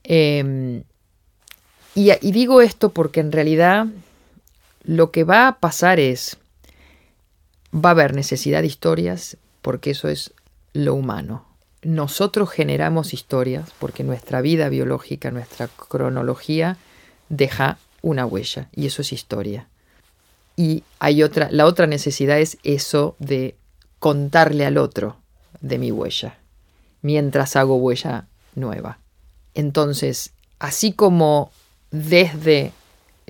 Y, 0.04 0.40
y, 1.94 2.32
digo 2.32 2.62
esto 2.62 2.88
porque 2.88 3.20
en 3.20 3.30
realidad 3.30 3.88
lo 4.82 5.10
que 5.10 5.24
va 5.24 5.48
a 5.48 5.58
pasar 5.58 6.00
es, 6.00 6.38
va 7.74 7.90
a 7.90 7.92
haber 7.92 8.14
necesidad 8.14 8.62
de 8.62 8.68
historias 8.68 9.36
porque 9.62 9.90
eso 9.90 10.08
es 10.08 10.32
lo 10.72 10.94
humano. 10.94 11.44
Nosotros 11.82 12.50
generamos 12.50 13.14
historias 13.14 13.70
porque 13.78 14.04
nuestra 14.04 14.40
vida 14.40 14.68
biológica, 14.68 15.30
nuestra 15.30 15.68
cronología 15.68 16.76
deja 17.28 17.78
una 18.02 18.26
huella 18.26 18.68
y 18.74 18.86
eso 18.86 19.02
es 19.02 19.12
historia. 19.12 19.68
Y 20.56 20.84
hay 20.98 21.22
otra, 21.22 21.48
la 21.50 21.66
otra 21.66 21.86
necesidad 21.86 22.38
es 22.38 22.58
eso 22.64 23.16
de 23.18 23.56
contarle 23.98 24.66
al 24.66 24.78
otro 24.78 25.16
de 25.60 25.78
mi 25.78 25.90
huella, 25.90 26.38
mientras 27.02 27.56
hago 27.56 27.76
huella 27.76 28.26
nueva. 28.54 28.98
Entonces, 29.54 30.32
así 30.58 30.92
como 30.92 31.50
desde 31.90 32.72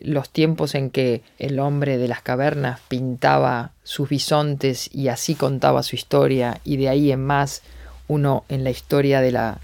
los 0.01 0.31
tiempos 0.31 0.75
en 0.75 0.91
que 0.91 1.23
el 1.39 1.59
hombre 1.59 1.99
de 1.99 2.09
las 2.09 2.23
cavernas 2.23 2.81
pintaba 2.89 3.73
sus 3.85 4.09
bisontes 4.09 4.89
y 4.93 5.09
así 5.09 5.35
contaba 5.35 5.83
su 5.83 5.97
historia 5.97 6.61
y 6.65 6.77
de 6.77 6.89
ahí 6.89 7.13
en 7.13 7.25
más 7.25 7.63
uno 8.09 8.45
en 8.49 8.65
la 8.65 8.71
historia 8.71 9.21
de 9.21 9.33
la 9.33 9.61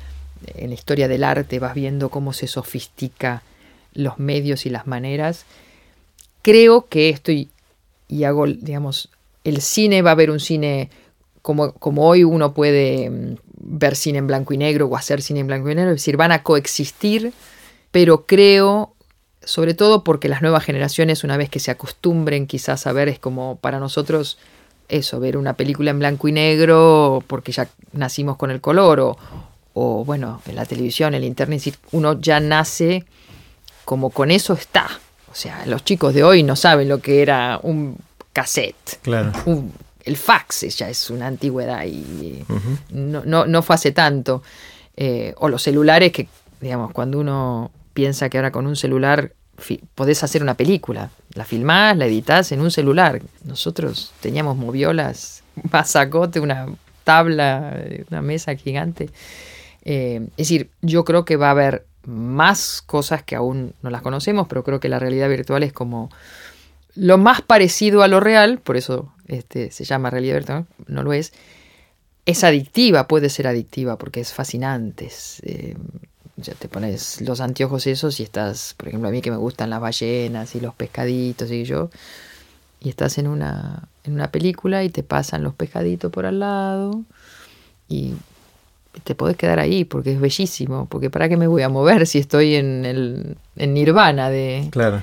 en 0.46 0.68
la 0.68 0.74
historia 0.74 1.08
del 1.08 1.24
arte 1.24 1.58
vas 1.58 1.74
viendo 1.74 2.10
cómo 2.10 2.32
se 2.32 2.46
sofistica 2.46 3.42
los 3.94 4.18
medios 4.18 4.66
y 4.66 4.70
las 4.70 4.86
maneras. 4.86 5.44
Creo 6.42 6.86
que 6.86 7.08
esto 7.08 7.32
y, 7.32 7.48
y 8.08 8.24
hago 8.24 8.46
digamos 8.46 9.08
el 9.44 9.60
cine 9.62 10.02
va 10.02 10.10
a 10.10 10.12
haber 10.12 10.30
un 10.30 10.40
cine 10.40 10.90
como, 11.40 11.72
como 11.72 12.06
hoy 12.06 12.24
uno 12.24 12.52
puede 12.52 13.08
mm, 13.08 13.36
ver 13.58 13.96
cine 13.96 14.18
en 14.18 14.26
blanco 14.26 14.52
y 14.52 14.58
negro 14.58 14.86
o 14.86 14.96
hacer 14.96 15.22
cine 15.22 15.40
en 15.40 15.46
blanco 15.46 15.70
y 15.70 15.74
negro 15.74 15.92
es 15.92 15.98
decir 15.98 16.16
van 16.16 16.32
a 16.32 16.42
coexistir 16.42 17.32
pero 17.92 18.26
creo 18.26 18.95
sobre 19.46 19.74
todo 19.74 20.02
porque 20.02 20.28
las 20.28 20.42
nuevas 20.42 20.64
generaciones, 20.64 21.22
una 21.22 21.36
vez 21.36 21.48
que 21.48 21.60
se 21.60 21.70
acostumbren 21.70 22.48
quizás 22.48 22.86
a 22.88 22.92
ver, 22.92 23.08
es 23.08 23.20
como 23.20 23.56
para 23.56 23.78
nosotros 23.78 24.38
eso, 24.88 25.20
ver 25.20 25.36
una 25.36 25.54
película 25.54 25.92
en 25.92 26.00
blanco 26.00 26.26
y 26.26 26.32
negro 26.32 27.22
porque 27.28 27.52
ya 27.52 27.68
nacimos 27.92 28.36
con 28.36 28.50
el 28.50 28.60
color 28.60 28.98
o, 28.98 29.16
o 29.72 30.04
bueno, 30.04 30.42
en 30.46 30.56
la 30.56 30.64
televisión, 30.64 31.14
en 31.14 31.22
el 31.22 31.28
internet, 31.28 31.78
uno 31.92 32.20
ya 32.20 32.40
nace 32.40 33.04
como 33.84 34.10
con 34.10 34.32
eso 34.32 34.52
está. 34.54 34.88
O 35.30 35.34
sea, 35.34 35.64
los 35.66 35.84
chicos 35.84 36.12
de 36.12 36.24
hoy 36.24 36.42
no 36.42 36.56
saben 36.56 36.88
lo 36.88 36.98
que 36.98 37.22
era 37.22 37.60
un 37.62 37.96
cassette. 38.32 38.98
Claro. 39.02 39.32
Un, 39.44 39.72
el 40.04 40.16
fax 40.16 40.76
ya 40.76 40.88
es 40.88 41.08
una 41.08 41.28
antigüedad 41.28 41.84
y 41.84 42.44
uh 42.48 42.52
-huh. 42.52 42.78
no, 42.90 43.22
no, 43.24 43.46
no, 43.46 43.62
fue 43.62 43.74
hace 43.74 43.92
tanto. 43.92 44.42
Eh, 44.96 45.34
o 45.38 45.48
los 45.48 45.62
celulares 45.62 46.10
que, 46.10 46.26
digamos, 46.60 46.90
cuando 46.92 47.20
uno 47.20 47.70
piensa 47.96 48.28
que 48.28 48.36
ahora 48.36 48.52
con 48.52 48.66
un 48.66 48.76
celular 48.76 49.32
podés 49.94 50.22
hacer 50.22 50.42
una 50.42 50.54
película. 50.54 51.10
La 51.32 51.46
filmás, 51.46 51.96
la 51.96 52.04
editás 52.04 52.52
en 52.52 52.60
un 52.60 52.70
celular. 52.70 53.22
Nosotros 53.42 54.12
teníamos 54.20 54.58
moviolas, 54.58 55.42
masacote, 55.72 56.38
una 56.38 56.66
tabla, 57.04 57.74
una 58.10 58.20
mesa 58.20 58.54
gigante. 58.54 59.08
Eh, 59.82 60.28
es 60.32 60.48
decir, 60.48 60.68
yo 60.82 61.06
creo 61.06 61.24
que 61.24 61.36
va 61.36 61.48
a 61.48 61.52
haber 61.52 61.86
más 62.04 62.82
cosas 62.82 63.22
que 63.22 63.34
aún 63.34 63.72
no 63.80 63.88
las 63.88 64.02
conocemos, 64.02 64.46
pero 64.46 64.62
creo 64.62 64.78
que 64.78 64.90
la 64.90 64.98
realidad 64.98 65.30
virtual 65.30 65.62
es 65.62 65.72
como 65.72 66.10
lo 66.94 67.16
más 67.16 67.40
parecido 67.40 68.02
a 68.02 68.08
lo 68.08 68.20
real, 68.20 68.58
por 68.58 68.76
eso 68.76 69.10
este, 69.26 69.70
se 69.70 69.84
llama 69.84 70.10
realidad 70.10 70.34
virtual, 70.34 70.66
no 70.86 71.02
lo 71.02 71.14
es, 71.14 71.32
es 72.26 72.44
adictiva, 72.44 73.08
puede 73.08 73.30
ser 73.30 73.46
adictiva 73.46 73.96
porque 73.96 74.20
es 74.20 74.34
fascinante. 74.34 75.10
Eh, 75.42 75.76
ya 76.36 76.54
te 76.54 76.68
pones 76.68 77.20
los 77.22 77.40
anteojos 77.40 77.86
esos 77.86 78.20
y 78.20 78.22
estás, 78.22 78.74
por 78.76 78.88
ejemplo, 78.88 79.08
a 79.08 79.12
mí 79.12 79.22
que 79.22 79.30
me 79.30 79.36
gustan 79.36 79.70
las 79.70 79.80
ballenas 79.80 80.54
y 80.54 80.60
los 80.60 80.74
pescaditos 80.74 81.50
y 81.50 81.64
yo, 81.64 81.90
y 82.80 82.90
estás 82.90 83.18
en 83.18 83.26
una, 83.26 83.88
en 84.04 84.14
una 84.14 84.30
película 84.30 84.84
y 84.84 84.90
te 84.90 85.02
pasan 85.02 85.42
los 85.42 85.54
pescaditos 85.54 86.12
por 86.12 86.26
al 86.26 86.40
lado 86.40 87.02
y 87.88 88.14
te 89.04 89.14
podés 89.14 89.36
quedar 89.36 89.58
ahí 89.58 89.84
porque 89.84 90.12
es 90.12 90.20
bellísimo, 90.20 90.86
porque 90.86 91.10
para 91.10 91.28
qué 91.28 91.36
me 91.36 91.46
voy 91.46 91.62
a 91.62 91.68
mover 91.68 92.06
si 92.06 92.18
estoy 92.18 92.54
en 92.56 92.84
el 92.84 93.36
en 93.56 93.74
nirvana 93.74 94.28
de... 94.28 94.68
Claro. 94.70 95.00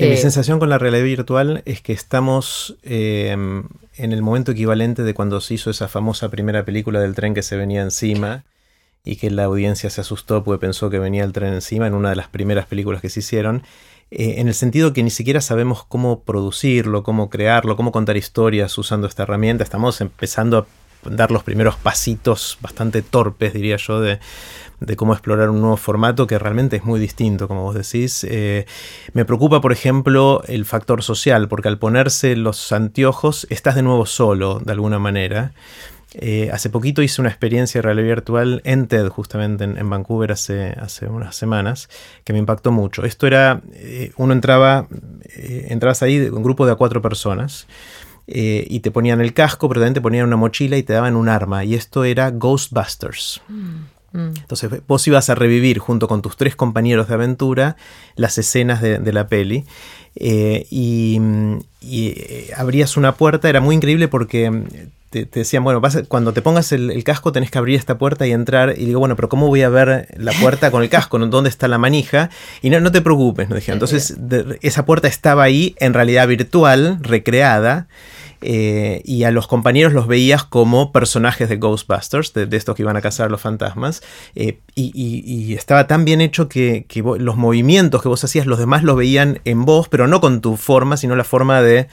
mi 0.00 0.06
eh, 0.06 0.16
sensación 0.16 0.58
con 0.58 0.70
la 0.70 0.78
realidad 0.78 1.04
virtual 1.04 1.62
es 1.66 1.82
que 1.82 1.92
estamos 1.92 2.76
eh, 2.82 3.30
en 3.30 4.12
el 4.12 4.22
momento 4.22 4.52
equivalente 4.52 5.02
de 5.02 5.12
cuando 5.12 5.40
se 5.42 5.54
hizo 5.54 5.70
esa 5.70 5.88
famosa 5.88 6.30
primera 6.30 6.64
película 6.64 6.98
del 7.00 7.14
tren 7.14 7.34
que 7.34 7.42
se 7.42 7.56
venía 7.56 7.82
encima 7.82 8.44
y 9.04 9.16
que 9.16 9.30
la 9.30 9.44
audiencia 9.44 9.90
se 9.90 10.00
asustó 10.00 10.44
porque 10.44 10.60
pensó 10.60 10.90
que 10.90 10.98
venía 10.98 11.24
el 11.24 11.32
tren 11.32 11.54
encima 11.54 11.86
en 11.86 11.94
una 11.94 12.10
de 12.10 12.16
las 12.16 12.28
primeras 12.28 12.66
películas 12.66 13.00
que 13.00 13.08
se 13.08 13.20
hicieron. 13.20 13.62
Eh, 14.10 14.34
en 14.38 14.48
el 14.48 14.54
sentido 14.54 14.92
que 14.92 15.02
ni 15.02 15.10
siquiera 15.10 15.40
sabemos 15.40 15.84
cómo 15.84 16.20
producirlo, 16.20 17.02
cómo 17.02 17.30
crearlo, 17.30 17.76
cómo 17.76 17.92
contar 17.92 18.16
historias 18.16 18.76
usando 18.78 19.06
esta 19.06 19.24
herramienta. 19.24 19.64
Estamos 19.64 20.00
empezando 20.00 20.58
a 20.58 20.66
dar 21.10 21.30
los 21.30 21.42
primeros 21.42 21.76
pasitos 21.76 22.58
bastante 22.60 23.02
torpes, 23.02 23.52
diría 23.52 23.76
yo, 23.76 24.00
de, 24.00 24.20
cómo 24.96 25.14
explorar 25.14 25.50
un 25.50 25.60
nuevo 25.60 25.76
formato 25.76 26.26
que 26.26 26.38
realmente 26.38 26.76
es 26.76 26.84
muy 26.84 27.00
distinto, 27.00 27.48
como 27.48 27.62
vos 27.62 27.74
decís. 27.74 28.24
Eh, 28.28 28.66
me 29.14 29.24
preocupa, 29.24 29.60
por 29.60 29.72
ejemplo, 29.72 30.42
el 30.46 30.64
factor 30.64 31.02
social, 31.02 31.48
porque 31.48 31.68
al 31.68 31.78
ponerse 31.78 32.36
los 32.36 32.70
anteojos 32.70 33.46
estás 33.50 33.74
de 33.74 33.82
nuevo 33.82 34.06
solo, 34.06 34.60
de 34.60 34.72
alguna 34.72 34.98
manera. 34.98 35.54
Eh, 36.14 36.50
hace 36.52 36.68
poquito 36.68 37.02
hice 37.02 37.20
una 37.20 37.30
experiencia 37.30 37.78
de 37.78 37.82
realidad 37.82 38.06
virtual 38.06 38.60
en 38.64 38.86
TED, 38.86 39.08
justamente 39.08 39.64
en, 39.64 39.90
Vancouver 39.90 40.32
hace, 40.32 40.74
hace, 40.78 41.06
unas 41.06 41.36
semanas, 41.36 41.88
que 42.24 42.32
me 42.32 42.38
impactó 42.38 42.70
mucho. 42.70 43.04
Esto 43.04 43.26
era, 43.26 43.62
eh, 43.74 44.12
uno 44.16 44.32
entraba, 44.32 44.88
entrabas 45.36 46.02
ahí, 46.02 46.20
un 46.20 46.42
grupo 46.42 46.66
de 46.66 46.72
a 46.72 46.76
cuatro 46.76 47.00
personas. 47.00 47.66
Eh, 48.26 48.66
y 48.70 48.80
te 48.80 48.90
ponían 48.90 49.20
el 49.20 49.34
casco, 49.34 49.68
pero 49.68 49.80
también 49.80 49.94
te 49.94 50.00
ponían 50.00 50.26
una 50.26 50.36
mochila 50.36 50.76
y 50.76 50.82
te 50.82 50.92
daban 50.92 51.16
un 51.16 51.28
arma. 51.28 51.64
Y 51.64 51.74
esto 51.74 52.04
era 52.04 52.30
Ghostbusters. 52.30 53.42
Mm, 53.48 54.18
mm. 54.18 54.34
Entonces 54.38 54.70
vos 54.86 55.06
ibas 55.06 55.28
a 55.28 55.34
revivir 55.34 55.78
junto 55.78 56.08
con 56.08 56.22
tus 56.22 56.36
tres 56.36 56.54
compañeros 56.54 57.08
de 57.08 57.14
aventura 57.14 57.76
las 58.14 58.38
escenas 58.38 58.80
de, 58.80 59.12
la 59.12 59.26
peli. 59.26 59.64
Eh, 60.14 60.66
y, 60.70 61.20
eh, 61.82 62.50
abrías 62.56 62.96
una 62.96 63.16
puerta, 63.16 63.48
era 63.48 63.60
muy 63.60 63.74
increíble 63.74 64.08
porque 64.08 64.90
te, 65.12 65.26
decían, 65.26 65.62
bueno, 65.62 65.82
cuando 66.08 66.32
te 66.32 66.40
pongas 66.40 66.72
el, 66.72 67.04
casco 67.04 67.32
tenés 67.32 67.50
que 67.50 67.58
abrir 67.58 67.78
esta 67.78 67.98
puerta 67.98 68.26
y 68.26 68.32
entrar. 68.32 68.74
Y 68.76 68.86
digo, 68.86 68.98
bueno, 68.98 69.14
pero 69.14 69.28
¿cómo 69.28 69.48
voy 69.48 69.62
a 69.62 69.68
ver 69.68 70.08
la 70.16 70.32
puerta 70.32 70.70
con 70.70 70.82
el 70.82 70.88
casco? 70.88 71.18
¿Dónde 71.18 71.50
está 71.50 71.68
la 71.68 71.78
manija? 71.78 72.30
Y 72.62 72.70
no, 72.70 72.80
no 72.80 72.90
te 72.90 73.02
preocupes, 73.02 73.48
nos 73.48 73.58
dijeron. 73.58 73.76
Entonces, 73.76 74.16
esa 74.62 74.86
puerta 74.86 75.08
estaba 75.08 75.42
ahí, 75.42 75.76
en 75.78 75.94
realidad 75.94 76.26
virtual, 76.26 76.98
recreada. 77.02 77.86
Eh, 78.42 79.02
y 79.04 79.22
a 79.22 79.30
los 79.30 79.46
compañeros 79.46 79.92
los 79.92 80.08
veías 80.08 80.42
como 80.44 80.92
personajes 80.92 81.48
de 81.48 81.56
Ghostbusters, 81.56 82.34
de, 82.34 82.56
estos 82.56 82.74
que 82.74 82.82
iban 82.82 82.96
a 82.96 83.00
cazar 83.00 83.26
a 83.26 83.28
los 83.28 83.40
fantasmas, 83.40 84.02
eh, 84.34 84.58
y, 84.74 85.54
estaba 85.54 85.86
tan 85.86 86.04
bien 86.04 86.20
hecho 86.20 86.48
que, 86.48 86.86
los 87.18 87.36
movimientos 87.36 88.02
que 88.02 88.08
vos 88.08 88.24
hacías, 88.24 88.46
los 88.46 88.58
demás 88.58 88.82
los 88.82 88.96
veían 88.96 89.40
en 89.44 89.64
vos, 89.64 89.88
pero 89.88 90.08
no 90.08 90.20
con 90.20 90.40
tu 90.40 90.56
forma, 90.56 90.96
sino 90.96 91.14
la 91.14 91.24
forma 91.24 91.62
de 91.62 91.86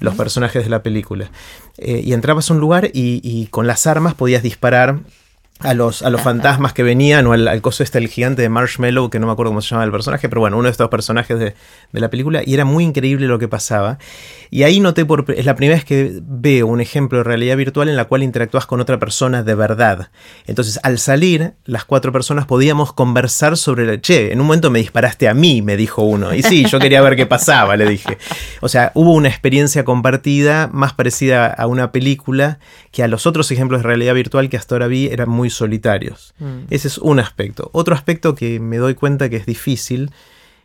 los 0.00 0.14
personajes 0.14 0.62
de 0.62 0.70
la 0.70 0.82
película. 0.82 1.30
Eh, 1.78 2.02
y 2.04 2.12
entrabas 2.12 2.50
a 2.50 2.54
un 2.54 2.60
lugar 2.60 2.90
y 2.92 3.46
con 3.50 3.66
las 3.66 3.86
armas 3.86 4.14
podías 4.14 4.42
disparar 4.42 5.00
a 5.64 5.74
los, 5.74 6.02
a 6.02 6.10
los 6.10 6.20
fantasmas 6.20 6.72
que 6.72 6.82
venían, 6.82 7.26
o 7.26 7.32
al, 7.32 7.60
coso 7.62 7.82
este, 7.82 7.98
el 7.98 8.08
gigante 8.08 8.42
de 8.42 8.48
Marshmallow, 8.48 9.10
que 9.10 9.18
no 9.18 9.26
me 9.26 9.32
acuerdo 9.32 9.50
cómo 9.50 9.62
se 9.62 9.70
llama 9.70 9.84
el 9.84 9.90
personaje, 9.90 10.28
pero 10.28 10.40
bueno, 10.40 10.58
uno 10.58 10.66
de 10.66 10.72
estos 10.72 10.88
personajes 10.90 11.38
de, 11.38 11.54
la 11.92 12.10
película, 12.10 12.42
y 12.44 12.54
era 12.54 12.64
muy 12.64 12.84
increíble 12.84 13.26
lo 13.26 13.38
que 13.38 13.48
pasaba. 13.48 13.98
Y 14.50 14.62
ahí 14.62 14.78
noté, 14.78 15.04
por, 15.04 15.24
es 15.36 15.46
la 15.46 15.56
primera 15.56 15.76
vez 15.76 15.84
que 15.84 16.20
veo 16.22 16.66
un 16.66 16.80
ejemplo 16.80 17.18
de 17.18 17.24
realidad 17.24 17.56
virtual 17.56 17.88
en 17.88 17.96
la 17.96 18.04
cual 18.04 18.22
interactúas 18.22 18.66
con 18.66 18.80
otra 18.80 18.98
persona 18.98 19.42
de 19.42 19.54
verdad. 19.54 20.10
Entonces, 20.46 20.78
al 20.82 20.98
salir, 20.98 21.54
las 21.64 21.84
cuatro 21.84 22.12
personas 22.12 22.46
podíamos 22.46 22.92
conversar 22.92 23.56
sobre, 23.56 23.84
el, 23.84 24.00
che, 24.00 24.32
en 24.32 24.40
un 24.40 24.46
momento 24.46 24.70
me 24.70 24.78
disparaste 24.80 25.28
a 25.28 25.34
mí, 25.34 25.62
me 25.62 25.76
dijo 25.76 26.02
uno. 26.02 26.34
Y 26.34 26.42
sí, 26.42 26.66
yo 26.66 26.78
quería 26.78 27.00
ver 27.00 27.16
qué 27.16 27.26
pasaba, 27.26 27.76
le 27.76 27.88
dije. 27.88 28.18
O 28.60 28.68
sea, 28.68 28.92
hubo 28.94 29.12
una 29.12 29.28
experiencia 29.28 29.84
compartida 29.84 30.68
más 30.72 30.92
parecida 30.92 31.46
a 31.46 31.66
una 31.66 31.90
película 31.90 32.58
que 32.92 33.02
a 33.02 33.08
los 33.08 33.26
otros 33.26 33.50
ejemplos 33.50 33.80
de 33.80 33.88
realidad 33.88 34.14
virtual 34.14 34.48
que 34.48 34.56
hasta 34.56 34.74
ahora 34.74 34.86
vi 34.86 35.08
eran 35.08 35.30
muy 35.30 35.50
solitarios. 35.54 36.34
Mm. 36.38 36.66
Ese 36.70 36.88
es 36.88 36.98
un 36.98 37.20
aspecto. 37.20 37.70
Otro 37.72 37.94
aspecto 37.94 38.34
que 38.34 38.60
me 38.60 38.78
doy 38.78 38.94
cuenta 38.94 39.28
que 39.28 39.36
es 39.36 39.46
difícil 39.46 40.10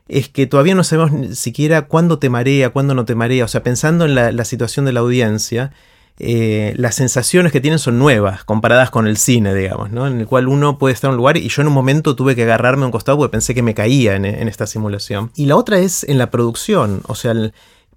es 0.09 0.27
que 0.27 0.47
todavía 0.47 0.75
no 0.75 0.83
sabemos 0.83 1.11
ni 1.11 1.35
siquiera 1.35 1.83
cuándo 1.83 2.19
te 2.19 2.29
marea, 2.29 2.71
cuándo 2.71 2.95
no 2.95 3.05
te 3.05 3.15
marea. 3.15 3.45
O 3.45 3.47
sea, 3.47 3.63
pensando 3.63 4.05
en 4.05 4.15
la, 4.15 4.45
situación 4.45 4.85
de 4.85 4.91
la 4.91 5.01
audiencia, 5.01 5.71
eh, 6.17 6.73
las 6.77 6.95
sensaciones 6.95 7.51
que 7.51 7.61
tienen 7.61 7.79
son 7.79 7.99
nuevas 7.99 8.43
comparadas 8.43 8.89
con 8.89 9.07
el 9.07 9.17
cine, 9.17 9.53
digamos, 9.53 9.91
¿no? 9.91 10.07
En 10.07 10.19
el 10.19 10.25
cual 10.25 10.47
uno 10.47 10.79
puede 10.79 10.93
estar 10.93 11.09
en 11.09 11.13
un 11.13 11.17
lugar 11.17 11.37
y 11.37 11.47
yo 11.47 11.61
en 11.61 11.67
un 11.67 11.73
momento 11.73 12.15
tuve 12.15 12.35
que 12.35 12.43
agarrarme 12.43 12.83
a 12.83 12.85
un 12.87 12.91
costado 12.91 13.19
porque 13.19 13.31
pensé 13.31 13.53
que 13.53 13.61
me 13.61 13.75
caía 13.75 14.15
en, 14.15 14.25
esta 14.25 14.65
simulación. 14.65 15.31
Y 15.35 15.45
la 15.45 15.55
otra 15.55 15.77
es 15.77 16.03
en 16.03 16.17
la 16.17 16.31
producción. 16.31 17.01
O 17.05 17.13
sea, 17.13 17.33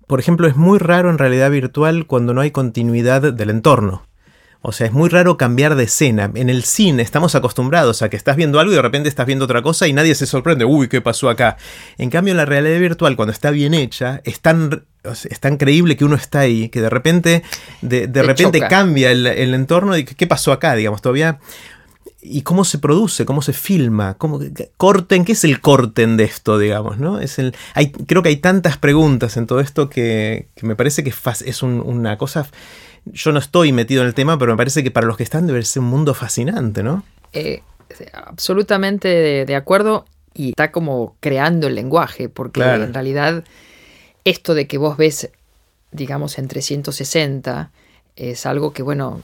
por 0.07 0.21
ejemplo, 0.21 0.47
es 0.47 0.55
muy 0.55 0.79
raro 0.79 1.09
en 1.09 1.17
realidad 1.17 1.51
virtual 1.51 2.07
cuando 2.07 2.35
no 2.35 2.43
hay 2.43 2.51
continuidad 2.51 3.33
del 3.33 3.49
entorno. 3.49 4.03
O 4.65 4.71
sea, 4.71 4.87
es 4.87 4.93
muy 4.93 5.09
raro 5.09 5.37
cambiar 5.37 5.75
de 5.75 5.85
escena. 5.85 6.31
En 6.35 6.49
el 6.49 6.63
cine 6.63 7.03
estamos 7.03 7.35
acostumbrados 7.35 8.01
a 8.03 8.09
que 8.09 8.17
estás 8.17 8.37
viendo 8.37 8.61
algo 8.61 8.73
y 8.73 8.77
de 8.77 8.83
repente 8.83 9.09
estás 9.09 9.27
viendo 9.27 9.45
otra 9.45 9.61
cosa 9.61 9.89
y 9.89 9.93
nadie 9.93 10.15
se 10.15 10.25
sorprende. 10.25 10.65
Uy, 10.65 10.89
¿qué 10.89 11.01
pasó 11.01 11.29
acá? 11.29 11.57
En 11.99 12.11
cambio, 12.11 12.31
en 12.31 12.37
la 12.37 12.45
realidad 12.45 12.79
virtual, 12.79 13.17
cuando 13.17 13.33
está 13.33 13.51
bien 13.51 13.75
hecha, 13.75 14.21
es 14.25 14.39
tan, 14.39 14.85
es 15.03 15.41
tan 15.41 15.57
creíble 15.57 15.97
que 15.97 16.05
uno 16.05 16.15
está 16.15 16.41
ahí, 16.41 16.69
que 16.69 16.81
de 16.81 16.91
repente, 16.91 17.43
de, 17.81 18.23
repente 18.23 18.61
cambia 18.69 19.11
el, 19.11 19.27
entorno 19.27 19.97
y 19.99 20.05
¿qué 20.05 20.29
pasó 20.29 20.53
acá? 20.53 20.77
Digamos, 20.77 21.03
todavía 21.03 21.41
y 22.23 22.43
cómo 22.43 22.65
se 22.65 22.79
produce, 22.79 23.27
cómo 23.27 23.43
se 23.43 23.53
filma, 23.53 24.15
cómo 24.15 24.41
corten, 24.77 25.25
¿qué 25.25 25.33
es 25.33 25.45
el 25.45 25.61
corten 25.61 26.17
de 26.17 26.25
esto, 26.25 26.57
digamos, 26.59 26.99
no? 26.99 27.21
Es 27.21 27.39
el, 27.39 27.55
hay, 27.75 27.91
creo 27.91 28.23
que 28.23 28.29
hay 28.29 28.37
tantas 28.37 28.79
preguntas 28.79 29.37
en 29.37 29.47
todo 29.47 29.61
esto 29.61 29.91
que, 29.91 30.47
me 30.63 30.77
parece 30.77 31.03
que 31.03 31.13
es 31.45 31.63
una 31.63 32.17
cosa 32.17 32.47
yo 33.05 33.33
no 33.33 33.39
estoy 33.39 33.73
metido 33.73 34.03
en 34.03 34.09
el 34.09 34.15
tema, 34.15 34.39
pero 34.39 34.53
me 34.53 34.57
parece 34.57 34.83
que 34.83 34.91
para 34.91 35.07
los 35.07 35.17
que 35.17 35.25
están 35.25 35.47
debe 35.47 35.63
ser 35.63 35.83
un 35.83 35.89
mundo 35.89 36.15
fascinante, 36.15 36.83
¿no? 36.83 37.03
Eh, 37.33 37.63
absolutamente 38.13 39.45
de, 39.45 39.57
acuerdo 39.57 40.05
y 40.35 40.51
está 40.51 40.71
como 40.71 41.17
creando 41.21 41.67
el 41.67 41.75
lenguaje, 41.75 42.29
porque 42.29 42.63
en 42.63 42.95
realidad 42.95 43.45
esto 44.25 44.55
de 44.55 44.67
que 44.67 44.79
vos 44.79 44.97
ves, 44.97 45.31
digamos, 45.91 46.39
en 46.39 46.49
360 46.49 47.71
es 48.17 48.47
algo 48.47 48.73
que, 48.73 48.83
bueno, 48.83 49.21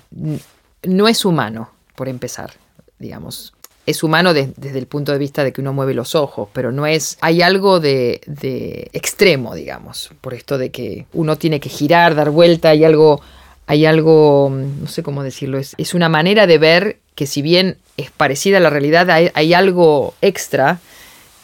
no 0.83 1.09
es 1.09 1.25
humano, 1.25 1.71
por 1.95 2.09
empezar, 2.09 2.53
digamos. 2.99 3.55
Es 3.87 4.03
humano 4.03 4.35
desde 4.35 4.79
el 4.79 4.87
punto 4.87 5.13
de 5.13 5.19
vista 5.19 5.45
de 5.45 5.53
que 5.53 5.63
uno 5.63 5.73
mueve 5.73 5.95
los 5.95 6.15
ojos, 6.15 6.51
pero 6.53 6.73
no 6.73 6.87
es. 6.87 7.17
Hay 7.23 7.41
algo 7.41 7.81
de, 7.81 8.21
de 8.27 8.91
extremo, 8.93 9.55
digamos, 9.55 10.11
por 10.21 10.35
esto 10.35 10.59
de 10.59 10.71
que 10.71 11.07
uno 11.15 11.37
tiene 11.37 11.59
que 11.59 11.71
girar, 11.71 12.15
dar 12.15 12.29
vuelta, 12.29 12.69
hay 12.69 12.85
algo 12.85 13.23
hay 13.69 13.85
algo, 13.85 14.51
no 14.51 14.87
sé 14.87 15.03
cómo 15.03 15.23
decirlo, 15.23 15.59
es, 15.59 15.75
es, 15.77 15.93
una 15.93 16.09
manera 16.09 16.47
de 16.47 16.57
ver 16.57 17.01
que 17.15 17.27
si 17.27 17.43
bien 17.43 17.77
es 17.99 18.11
parecida 18.11 18.57
a 18.57 18.61
la 18.61 18.71
realidad, 18.71 19.11
hay, 19.11 19.53
algo 19.53 20.15
extra 20.23 20.81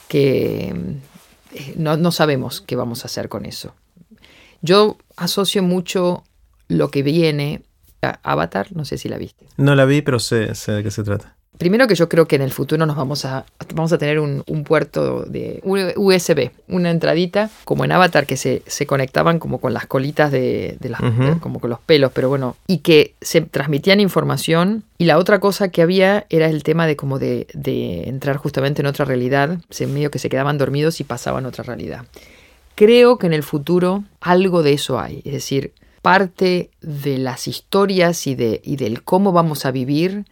que 0.09 0.75
eh, 1.53 1.75
no, 1.77 1.99
no, 1.99 2.13
sabemos 2.13 2.63
qué 2.63 2.77
vamos 2.77 3.05
a 3.05 3.09
hacer 3.09 3.29
con 3.29 3.45
eso. 3.45 3.75
Yo 4.63 4.97
asocio 5.17 5.63
mucho 5.63 6.25
lo 6.69 6.91
que 6.91 7.03
viene 7.03 7.63
a 8.01 8.21
Avatar, 8.23 8.69
no 8.73 8.87
sé 8.87 8.97
si 8.97 9.11
la 9.11 9.19
viste. 9.19 9.45
No 9.59 9.75
la 9.75 9.85
vi, 9.85 10.01
pero 10.01 10.19
sé, 10.19 10.55
sé 10.55 10.73
de 10.73 10.83
qué 10.83 10.91
se 10.91 11.05
trata. 11.05 11.37
Primero 11.59 11.87
que 11.87 11.95
yo 11.95 12.09
creo 12.09 12.27
que 12.27 12.35
en 12.35 12.43
el 12.43 12.51
futuro 12.51 12.85
nos 12.85 12.97
vamos 12.97 13.25
a, 13.25 13.47
vamos 13.75 13.93
a 13.93 13.99
tener 13.99 14.19
un, 14.19 14.43
puerto 14.65 15.23
de 15.23 15.61
USB, 15.65 16.51
una 16.69 16.91
entradita, 16.91 17.49
como 17.65 17.85
en 17.85 17.93
Avatar, 17.93 18.27
que 18.27 18.37
se, 18.37 18.87
conectaban 18.87 19.39
como 19.39 19.61
con 19.61 19.73
las 19.73 19.87
colitas 19.87 20.33
de, 20.33 20.77
las, 20.81 21.01
como 21.41 21.61
con 21.61 21.71
los 21.71 21.79
pelos, 21.79 22.11
pero 22.13 22.29
bueno, 22.29 22.57
y 22.67 22.79
que 22.79 23.15
se 23.21 23.41
transmitían 23.41 24.01
información. 24.01 24.83
Y 24.99 25.05
la 25.05 25.17
otra 25.17 25.39
cosa 25.39 25.69
que 25.69 25.83
había 25.83 26.27
era 26.29 26.49
el 26.49 26.65
tema 26.65 26.87
de 26.87 26.97
como 26.97 27.21
de, 27.21 27.47
entrar 28.07 28.37
justamente 28.37 28.83
en 28.83 28.87
otra 28.87 29.05
realidad, 29.05 29.59
se 29.71 29.87
medio 29.87 30.11
que 30.11 30.19
se 30.19 30.29
quedaban 30.29 30.59
dormidos 30.59 31.01
y 31.01 31.05
pasaban 31.05 31.45
a 31.45 31.49
otra 31.49 31.63
realidad. 31.63 32.05
Creo 32.75 33.19
que 33.19 33.29
en 33.29 33.33
el 33.33 33.45
futuro 33.45 34.03
algo 34.21 34.65
de 34.65 34.73
eso 34.73 34.99
hay, 34.99 35.23
es 35.25 35.33
decir, 35.33 35.73
parte 36.03 36.71
de 36.83 37.19
las 37.19 37.47
historias 37.47 38.27
y, 38.27 38.35
de, 38.35 38.61
y 38.65 38.77
del 38.77 39.05
cómo 39.05 39.33
vamos 39.33 39.65
a 39.65 39.71
vivir 39.71 40.25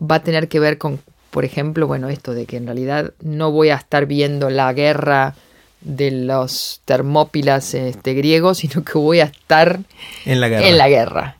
va 0.00 0.16
a 0.16 0.22
tener 0.22 0.48
que 0.48 0.60
ver 0.60 0.78
con, 0.78 1.00
por 1.30 1.44
ejemplo, 1.44 1.86
bueno, 1.86 2.08
esto 2.08 2.34
de 2.34 2.46
que 2.46 2.56
en 2.56 2.66
realidad 2.66 3.12
no 3.20 3.50
voy 3.50 3.70
a 3.70 3.76
estar 3.76 4.06
viendo 4.06 4.50
la 4.50 4.72
guerra 4.72 5.34
de 5.80 6.10
los 6.10 6.80
termópilas 6.84 7.74
este, 7.74 8.14
griegos, 8.14 8.58
sino 8.58 8.84
que 8.84 8.98
voy 8.98 9.20
a 9.20 9.24
estar 9.24 9.80
en 10.24 10.40
la 10.40 10.48
guerra. 10.48 10.68
En 10.68 10.78
la 10.78 10.88
guerra. 10.88 11.36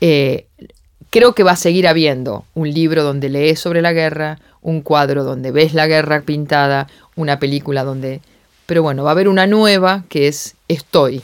Eh, 0.00 0.46
creo 1.10 1.34
que 1.34 1.42
va 1.42 1.52
a 1.52 1.56
seguir 1.56 1.86
habiendo 1.86 2.44
un 2.54 2.70
libro 2.70 3.04
donde 3.04 3.28
lees 3.28 3.60
sobre 3.60 3.82
la 3.82 3.92
guerra, 3.92 4.38
un 4.62 4.82
cuadro 4.82 5.24
donde 5.24 5.50
ves 5.52 5.74
la 5.74 5.86
guerra 5.86 6.22
pintada, 6.22 6.86
una 7.16 7.38
película 7.38 7.84
donde... 7.84 8.20
Pero 8.66 8.82
bueno, 8.82 9.02
va 9.02 9.10
a 9.10 9.12
haber 9.12 9.28
una 9.28 9.46
nueva 9.46 10.04
que 10.08 10.28
es 10.28 10.54
Estoy. 10.68 11.22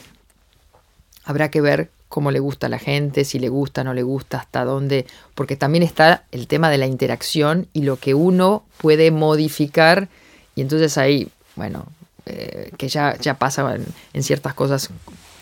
Habrá 1.24 1.50
que 1.50 1.60
ver 1.60 1.90
cómo 2.08 2.30
le 2.30 2.38
gusta 2.38 2.66
a 2.66 2.70
la 2.70 2.78
gente, 2.78 3.24
si 3.24 3.38
le 3.38 3.48
gusta, 3.48 3.84
no 3.84 3.94
le 3.94 4.02
gusta, 4.02 4.38
hasta 4.38 4.64
dónde, 4.64 5.06
porque 5.34 5.56
también 5.56 5.82
está 5.82 6.24
el 6.32 6.46
tema 6.46 6.70
de 6.70 6.78
la 6.78 6.86
interacción 6.86 7.68
y 7.72 7.82
lo 7.82 7.96
que 7.98 8.14
uno 8.14 8.64
puede 8.78 9.10
modificar 9.10 10.08
y 10.56 10.62
entonces 10.62 10.96
ahí, 10.98 11.28
bueno, 11.54 11.86
eh, 12.24 12.72
que 12.76 12.88
ya, 12.88 13.16
ya 13.18 13.34
pasa 13.34 13.76
en, 14.12 14.22
ciertas 14.22 14.54
cosas 14.54 14.90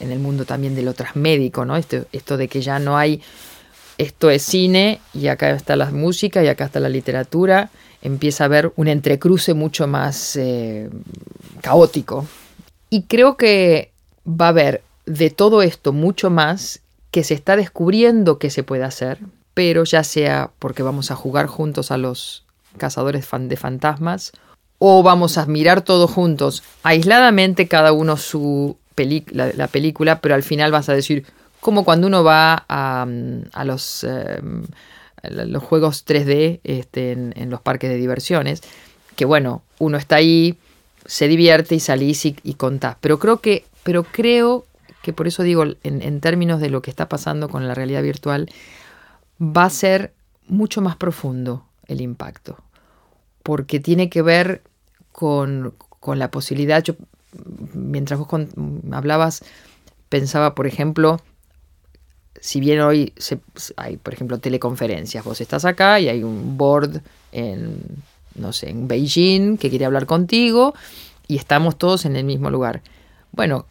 en 0.00 0.10
el 0.10 0.18
mundo 0.18 0.44
también 0.44 0.74
de 0.74 0.82
lo 0.82 0.92
transmédico, 0.92 1.64
¿no? 1.64 1.76
Esto, 1.76 2.04
esto 2.12 2.36
de 2.36 2.48
que 2.48 2.60
ya 2.60 2.78
no 2.78 2.98
hay, 2.98 3.22
esto 3.96 4.28
es 4.28 4.42
cine 4.42 5.00
y 5.14 5.28
acá 5.28 5.50
está 5.50 5.76
la 5.76 5.90
música 5.90 6.42
y 6.42 6.48
acá 6.48 6.64
está 6.64 6.80
la 6.80 6.88
literatura, 6.88 7.70
empieza 8.02 8.44
a 8.44 8.46
haber 8.46 8.72
un 8.76 8.88
entrecruce 8.88 9.54
mucho 9.54 9.86
más 9.86 10.36
eh, 10.36 10.90
caótico. 11.62 12.26
Y 12.90 13.04
creo 13.04 13.36
que 13.36 13.92
va 14.28 14.46
a 14.46 14.50
haber 14.50 14.82
de 15.06 15.30
todo 15.30 15.62
esto 15.62 15.92
mucho 15.92 16.30
más 16.30 16.80
que 17.10 17.24
se 17.24 17.34
está 17.34 17.56
descubriendo 17.56 18.38
que 18.38 18.50
se 18.50 18.62
puede 18.62 18.84
hacer, 18.84 19.18
pero 19.54 19.84
ya 19.84 20.02
sea 20.02 20.50
porque 20.58 20.82
vamos 20.82 21.10
a 21.10 21.16
jugar 21.16 21.46
juntos 21.46 21.90
a 21.90 21.96
los 21.96 22.44
cazadores 22.76 23.28
de 23.30 23.56
fantasmas 23.56 24.32
o 24.78 25.02
vamos 25.02 25.38
a 25.38 25.46
mirar 25.46 25.82
todos 25.82 26.10
juntos, 26.10 26.62
aisladamente 26.82 27.68
cada 27.68 27.92
uno 27.92 28.16
su 28.16 28.76
la, 28.96 29.68
película, 29.68 30.20
pero 30.20 30.34
al 30.34 30.42
final 30.42 30.70
vas 30.70 30.88
a 30.88 30.94
decir, 30.94 31.24
como 31.60 31.84
cuando 31.84 32.06
uno 32.06 32.22
va 32.22 32.64
a, 32.68 33.06
los, 33.64 34.04
em, 34.04 34.64
los 35.22 35.62
juegos 35.62 36.04
3D 36.04 36.60
este, 36.64 37.12
en, 37.12 37.50
los 37.50 37.60
parques 37.60 37.90
de 37.90 37.96
diversiones, 37.96 38.62
que 39.16 39.24
bueno, 39.24 39.62
uno 39.78 39.96
está 39.96 40.16
ahí, 40.16 40.58
se 41.06 41.28
divierte 41.28 41.74
y 41.74 41.80
salís 41.80 42.24
y, 42.26 42.36
y 42.42 42.54
contás, 42.54 42.96
pero 43.00 43.18
creo 43.18 43.40
que, 43.40 43.64
pero 43.82 44.04
creo 44.04 44.64
que 45.04 45.12
por 45.12 45.28
eso 45.28 45.42
digo, 45.42 45.64
en, 45.82 46.20
términos 46.20 46.60
de 46.60 46.70
lo 46.70 46.80
que 46.80 46.90
está 46.90 47.08
pasando 47.10 47.50
con 47.50 47.68
la 47.68 47.74
realidad 47.74 48.02
virtual, 48.02 48.50
va 49.38 49.64
a 49.64 49.70
ser 49.70 50.14
mucho 50.48 50.80
más 50.80 50.96
profundo 50.96 51.66
el 51.86 52.00
impacto, 52.00 52.56
porque 53.42 53.80
tiene 53.80 54.08
que 54.08 54.22
ver 54.22 54.62
con, 55.12 55.74
la 56.06 56.30
posibilidad, 56.30 56.82
yo, 56.82 56.94
mientras 57.74 58.18
vos 58.18 58.28
hablabas, 58.92 59.44
pensaba, 60.08 60.54
por 60.54 60.66
ejemplo, 60.66 61.20
si 62.40 62.60
bien 62.60 62.80
hoy 62.80 63.12
hay, 63.76 63.98
por 63.98 64.14
ejemplo, 64.14 64.38
teleconferencias, 64.38 65.22
vos 65.22 65.40
estás 65.42 65.66
acá 65.66 66.00
y 66.00 66.08
hay 66.08 66.22
un 66.24 66.56
board 66.56 67.02
en, 67.30 67.78
no 68.36 68.54
sé, 68.54 68.70
en 68.70 68.88
Beijing 68.88 69.58
que 69.58 69.68
quiere 69.68 69.84
hablar 69.84 70.06
contigo 70.06 70.74
y 71.28 71.36
estamos 71.36 71.76
todos 71.76 72.06
en 72.06 72.16
el 72.16 72.24
mismo 72.24 72.48
lugar. 72.48 72.80
Bueno, 73.32 73.66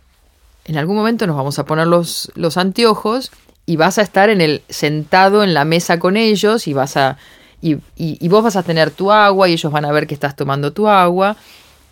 en 0.65 0.77
algún 0.77 0.95
momento 0.95 1.27
nos 1.27 1.35
vamos 1.35 1.59
a 1.59 1.65
poner 1.65 1.87
los, 1.87 2.31
los 2.35 2.57
anteojos 2.57 3.31
y 3.65 3.75
vas 3.75 3.97
a 3.97 4.01
estar 4.01 4.29
en 4.29 4.41
el 4.41 4.61
sentado 4.69 5.43
en 5.43 5.53
la 5.53 5.65
mesa 5.65 5.99
con 5.99 6.17
ellos 6.17 6.67
y 6.67 6.73
vas 6.73 6.97
a 6.97 7.17
y, 7.61 7.77
y, 7.95 8.27
vos 8.27 8.43
vas 8.43 8.57
a 8.57 8.63
tener 8.63 8.91
tu 8.91 9.09
agua 9.09 9.47
y 9.47 9.53
ellos 9.53 9.71
van 9.71 9.85
a 9.85 9.91
ver 9.93 10.05
que 10.05 10.13
estás 10.13 10.35
tomando 10.35 10.73
tu 10.73 10.89
agua. 10.89 11.37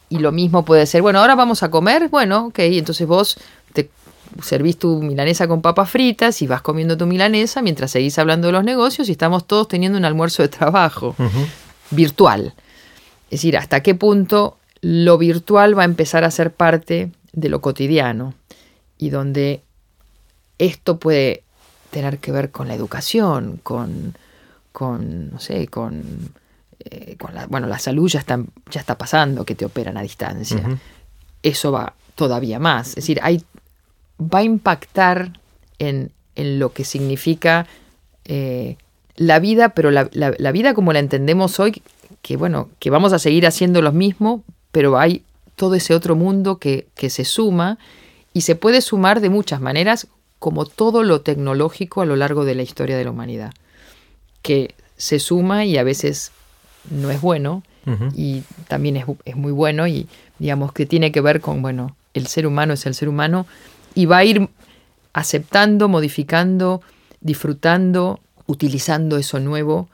Y 0.09 0.17
lo 0.17 0.33
mismo 0.33 0.65
puede 0.65 0.85
ser 0.85 1.01
bueno 1.01 1.19
ahora 1.19 1.35
vamos 1.35 1.63
a 1.63 1.71
comer 1.71 2.09
bueno 2.09 2.47
ok 2.47 2.59
entonces 2.59 3.07
vos 3.07 3.37
te 3.71 3.89
servís 4.43 4.77
tu 4.77 5.01
milanesa 5.01 5.47
con 5.47 5.61
papas 5.61 5.89
fritas 5.89 6.41
y 6.41 6.47
vas 6.47 6.61
comiendo 6.61 6.97
tu 6.97 7.05
milanesa 7.05 7.61
mientras 7.61 7.91
seguís 7.91 8.19
hablando 8.19 8.47
de 8.47 8.53
los 8.53 8.65
negocios 8.65 9.07
y 9.07 9.13
estamos 9.13 9.47
todos 9.47 9.69
teniendo 9.69 9.97
un 9.97 10.03
almuerzo 10.03 10.43
de 10.43 10.49
trabajo 10.49 11.15
virtual. 11.91 12.53
Es 13.25 13.39
decir 13.39 13.55
hasta 13.55 13.81
qué 13.81 13.95
punto 13.95 14.57
lo 14.81 15.17
virtual 15.17 15.77
va 15.77 15.83
a 15.83 15.85
empezar 15.85 16.25
a 16.25 16.31
ser 16.31 16.51
parte 16.51 17.11
de 17.31 17.47
lo 17.47 17.61
cotidiano 17.61 18.33
y 19.01 19.09
donde 19.09 19.63
esto 20.59 20.99
puede 20.99 21.43
tener 21.89 22.19
que 22.19 22.31
ver 22.31 22.51
con 22.51 22.67
la 22.67 22.75
educación, 22.75 23.59
con, 23.63 24.15
con 24.71 25.31
no 25.31 25.39
sé, 25.39 25.67
con, 25.67 26.03
eh, 26.79 27.17
la, 27.33 27.47
bueno, 27.47 27.65
la 27.65 27.79
salud 27.79 28.07
ya 28.07 28.19
está, 28.19 28.39
ya 28.69 28.79
está 28.79 28.99
pasando, 28.99 29.43
que 29.43 29.55
te 29.55 29.65
operan 29.65 29.97
a 29.97 30.03
distancia. 30.03 30.77
Eso 31.41 31.71
va 31.71 31.95
todavía 32.13 32.59
más. 32.59 32.89
Es 32.89 32.95
decir, 32.95 33.19
hay, 33.23 33.43
va 34.21 34.39
a 34.39 34.43
impactar 34.43 35.39
en, 35.79 36.11
lo 36.35 36.71
que 36.71 36.85
significa 36.85 37.65
eh, 38.25 38.77
la 39.15 39.39
vida, 39.39 39.69
pero 39.69 39.89
la, 39.89 40.51
vida 40.51 40.75
como 40.75 40.93
la 40.93 40.99
entendemos 40.99 41.59
hoy, 41.59 41.81
que 42.21 42.37
bueno, 42.37 42.69
que 42.77 42.91
vamos 42.91 43.13
a 43.13 43.19
seguir 43.19 43.47
haciendo 43.47 43.81
lo 43.81 43.93
mismo, 43.93 44.43
pero 44.71 44.99
hay 44.99 45.23
todo 45.55 45.73
ese 45.73 45.95
otro 45.95 46.15
mundo 46.15 46.59
que, 46.59 46.87
que 46.93 47.09
se 47.09 47.25
suma 47.25 47.79
y 48.33 48.41
se 48.41 48.55
puede 48.55 48.81
sumar 48.81 49.21
de 49.21 49.29
muchas 49.29 49.61
maneras, 49.61 50.07
como 50.39 50.65
todo 50.65 51.03
lo 51.03 51.21
tecnológico 51.21 52.01
a 52.01 52.05
lo 52.05 52.15
largo 52.15 52.45
de 52.45 52.55
la 52.55 52.63
historia 52.63 52.97
de 52.97 53.03
la 53.03 53.11
humanidad, 53.11 53.53
que 54.41 54.75
se 54.97 55.19
suma 55.19 55.65
y 55.65 55.77
a 55.77 55.83
veces 55.83 56.31
no 56.89 57.11
es 57.11 57.21
bueno 57.21 57.63
y 58.15 58.43
también 58.67 58.95
es, 58.95 59.05
es, 59.25 59.35
muy 59.35 59.51
bueno 59.51 59.87
y 59.87 60.07
digamos 60.37 60.71
que 60.71 60.85
tiene 60.85 61.11
que 61.11 61.19
ver 61.19 61.41
con, 61.41 61.63
bueno, 61.63 61.95
el 62.13 62.27
ser 62.27 62.45
humano 62.45 62.73
es 62.73 62.85
el 62.85 62.93
ser 62.93 63.09
humano 63.09 63.47
y 63.95 64.05
va 64.05 64.17
a 64.17 64.23
ir 64.23 64.49
aceptando, 65.13 65.87
modificando, 65.87 66.81
disfrutando, 67.21 68.19
utilizando 68.45 69.17
eso 69.17 69.39
nuevo, 69.39 69.89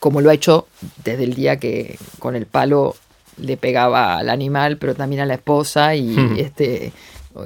como 0.00 0.20
lo 0.20 0.30
ha 0.30 0.34
hecho 0.34 0.66
desde 1.04 1.24
el 1.24 1.34
día 1.34 1.58
que 1.58 1.98
con 2.18 2.34
el 2.34 2.46
palo 2.46 2.96
le 3.36 3.56
pegaba 3.56 4.16
al 4.16 4.28
animal, 4.28 4.76
pero 4.78 4.94
también 4.94 5.22
a 5.22 5.26
la 5.26 5.34
esposa 5.34 5.94
y 5.94 6.16
este 6.38 6.92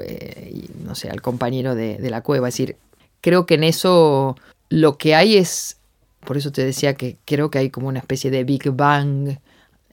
eh, 0.03 0.67
no 0.85 0.95
sé, 0.95 1.11
al 1.11 1.23
compañero 1.23 1.75
de, 1.75 1.99
la 2.11 2.23
cueva. 2.23 2.49
Es 2.49 2.55
decir, 2.55 2.77
creo 3.21 3.47
que 3.47 3.55
en 3.55 3.65
eso 3.65 4.37
lo 4.69 4.99
que 4.99 5.15
hay 5.15 5.37
es, 5.37 5.77
por 6.25 6.37
eso 6.37 6.53
te 6.53 6.65
decía 6.65 6.95
que 6.95 7.17
creo 7.25 7.51
que 7.51 7.59
hay 7.59 7.71
como 7.71 7.89
una 7.89 8.01
especie 8.01 8.31
de 8.31 8.45
Big 8.45 8.71
Bang 8.71 9.39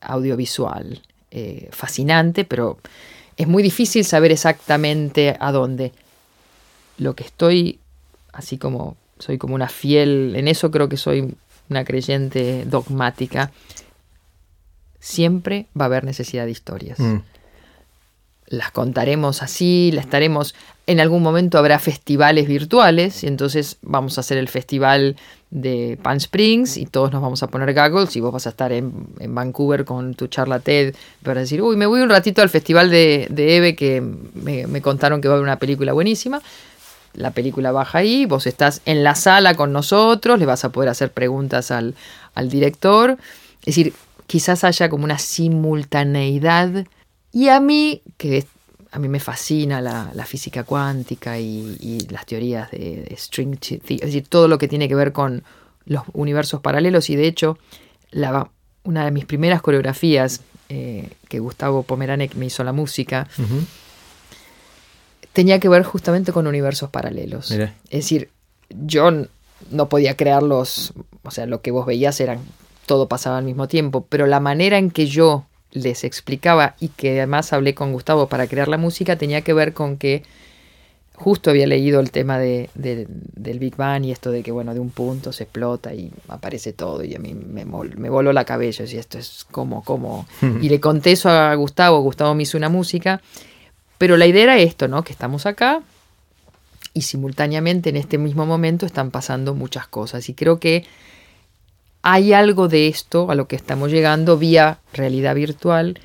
audiovisual, 0.01 1.01
eh, 1.31 1.69
fascinante, 1.71 2.45
pero 2.45 2.79
es 3.37 3.47
muy 3.47 3.63
difícil 3.63 4.05
saber 4.05 4.31
exactamente 4.31 5.35
a 5.39 5.51
dónde. 5.51 5.91
Lo 6.97 7.15
que 7.15 7.23
estoy, 7.23 7.79
así 8.31 8.57
como 8.57 8.97
soy 9.19 9.37
como 9.37 9.55
una 9.55 9.69
fiel, 9.69 10.35
en 10.35 10.47
eso 10.47 10.69
creo 10.71 10.89
que 10.89 10.97
soy 10.97 11.35
una 11.69 11.85
creyente 11.85 12.65
dogmática, 12.65 13.51
siempre 14.99 15.67
va 15.79 15.85
a 15.85 15.87
haber 15.87 16.03
necesidad 16.03 16.45
de 16.45 16.51
historias. 16.51 16.99
Mm 16.99 17.19
las 18.47 18.71
contaremos 18.71 19.41
así, 19.41 19.91
las 19.93 20.05
estaremos, 20.05 20.55
en 20.85 20.99
algún 20.99 21.23
momento 21.23 21.57
habrá 21.57 21.79
festivales 21.79 22.47
virtuales 22.47 23.23
y 23.23 23.27
entonces 23.27 23.77
vamos 23.81 24.17
a 24.17 24.21
hacer 24.21 24.37
el 24.37 24.49
festival 24.49 25.15
de 25.49 25.97
Palm 26.01 26.17
Springs 26.17 26.77
y 26.77 26.85
todos 26.85 27.11
nos 27.11 27.21
vamos 27.21 27.43
a 27.43 27.47
poner 27.47 27.73
goggles 27.73 28.15
y 28.15 28.19
vos 28.19 28.33
vas 28.33 28.47
a 28.47 28.49
estar 28.49 28.71
en, 28.71 28.91
Vancouver 29.19 29.85
con 29.85 30.15
tu 30.15 30.27
charla 30.27 30.59
TED 30.59 30.95
para 31.21 31.41
decir, 31.41 31.61
uy, 31.61 31.77
me 31.77 31.85
voy 31.85 32.01
un 32.01 32.09
ratito 32.09 32.41
al 32.41 32.49
festival 32.49 32.89
de, 32.89 33.27
de 33.29 33.57
Eve 33.57 33.75
que 33.75 34.01
me, 34.01 34.81
contaron 34.81 35.21
que 35.21 35.27
va 35.27 35.35
a 35.35 35.37
haber 35.37 35.47
una 35.47 35.59
película 35.59 35.93
buenísima. 35.93 36.41
La 37.13 37.29
película 37.31 37.71
baja 37.71 37.99
ahí, 37.99 38.25
vos 38.25 38.47
estás 38.47 38.81
en 38.85 39.03
la 39.03 39.13
sala 39.13 39.53
con 39.53 39.71
nosotros, 39.71 40.39
le 40.39 40.47
vas 40.47 40.65
a 40.65 40.71
poder 40.71 40.89
hacer 40.89 41.11
preguntas 41.11 41.69
al, 41.69 41.93
al 42.33 42.49
director. 42.49 43.19
Es 43.59 43.75
decir, 43.75 43.93
quizás 44.25 44.63
haya 44.63 44.89
como 44.89 45.03
una 45.03 45.19
simultaneidad 45.19 46.85
y 47.33 47.49
a 47.49 47.59
mí, 47.59 48.01
que 48.17 48.45
a 48.91 48.99
mí 48.99 49.09
me 49.09 49.19
fascina 49.19 49.81
la, 49.81 50.25
física 50.25 50.63
cuántica 50.63 51.39
y, 51.39 52.07
las 52.09 52.25
teorías 52.25 52.71
de, 52.71 53.13
string 53.17 53.57
theory, 53.57 53.95
es 53.95 54.01
decir, 54.01 54.27
todo 54.29 54.47
lo 54.47 54.57
que 54.57 54.67
tiene 54.67 54.87
que 54.87 54.95
ver 54.95 55.11
con 55.11 55.43
los 55.85 56.03
universos 56.13 56.61
paralelos. 56.61 57.09
Y 57.09 57.15
de 57.15 57.27
hecho 57.27 57.57
la, 58.11 58.49
una 58.83 59.03
de 59.03 59.11
mis 59.11 59.25
primeras 59.25 59.61
coreografías 59.61 60.41
eh, 60.69 61.09
que 61.27 61.39
Gustavo 61.39 61.83
Pomeranek 61.83 62.35
me 62.35 62.45
hizo 62.45 62.63
la 62.63 62.71
música 62.71 63.27
tenía 65.33 65.59
que 65.59 65.67
ver 65.67 65.83
justamente 65.83 66.31
con 66.31 66.47
universos 66.47 66.89
paralelos. 66.89 67.51
Es 67.51 67.71
decir, 67.89 68.29
yo 68.69 69.09
no 69.71 69.89
podía 69.89 70.15
crearlos, 70.15 70.93
o 71.23 71.31
sea, 71.31 71.47
lo 71.47 71.61
que 71.61 71.71
vos 71.71 71.85
veías 71.85 72.19
eran 72.19 72.39
todo 72.85 73.07
pasaba 73.07 73.37
al 73.37 73.43
mismo 73.43 73.67
tiempo, 73.67 74.05
pero 74.07 74.27
la 74.27 74.39
manera 74.39 74.77
en 74.77 74.91
que 74.91 75.07
yo 75.07 75.45
les 75.73 76.03
explicaba 76.03 76.75
y 76.79 76.89
que 76.89 77.17
además 77.17 77.51
hablé 77.51 77.75
con 77.75 77.91
Gustavo 77.93 78.27
para 78.27 78.47
crear 78.47 78.67
la 78.67 78.77
música 78.77 79.17
tenía 79.17 79.41
que 79.41 79.53
ver 79.53 79.73
con 79.73 79.97
que 79.97 80.23
justo 81.15 81.49
había 81.49 81.67
leído 81.67 81.99
el 81.99 82.11
tema 82.11 82.39
de, 82.39 82.69
del 82.73 83.59
Big 83.59 83.75
Bang 83.75 84.05
y 84.05 84.11
esto 84.11 84.31
de 84.31 84.41
que, 84.41 84.51
bueno, 84.51 84.73
de 84.73 84.79
un 84.79 84.89
punto 84.89 85.31
se 85.31 85.43
explota 85.43 85.93
y 85.93 86.11
aparece 86.27 86.73
todo 86.73 87.03
y 87.03 87.15
a 87.15 87.19
mí 87.19 87.33
me, 87.33 87.65
me 87.65 88.09
voló 88.09 88.33
la 88.33 88.45
cabeza 88.45 88.83
y 88.83 88.97
esto 88.97 89.17
es 89.17 89.45
como, 89.51 89.83
como... 89.83 90.25
y 90.61 90.69
le 90.69 90.79
conté 90.79 91.11
eso 91.11 91.29
a 91.29 91.53
Gustavo, 91.55 92.01
Gustavo 92.01 92.33
me 92.33 92.43
hizo 92.43 92.57
una 92.57 92.69
música, 92.69 93.21
pero 93.97 94.17
la 94.17 94.25
idea 94.25 94.43
era 94.43 94.57
esto, 94.57 94.87
¿no? 94.87 95.03
Que 95.03 95.13
estamos 95.13 95.45
acá 95.45 95.81
y 96.93 97.01
simultáneamente 97.01 97.89
en 97.89 97.97
este 97.97 98.17
mismo 98.17 98.45
momento 98.45 98.85
están 98.85 99.11
pasando 99.11 99.53
muchas 99.53 99.87
cosas 99.87 100.27
y 100.29 100.33
creo 100.33 100.59
que 100.59 100.85
hay 102.03 102.33
algo 102.33 102.67
de 102.67 102.89
esto 102.89 103.31
a 103.31 103.35
lo 103.35 103.47
que 103.47 103.55
estamos 103.55 103.89
llegando 103.89 104.37
vía 104.37 104.79
realidad 104.91 105.35
virtual, 105.35 105.99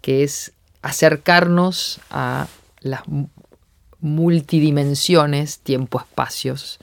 que 0.00 0.24
es 0.24 0.52
acercarnos 0.80 2.00
a 2.10 2.48
las 2.80 3.02
multidimensiones, 4.00 5.58
tiempo-espacios. 5.58 6.78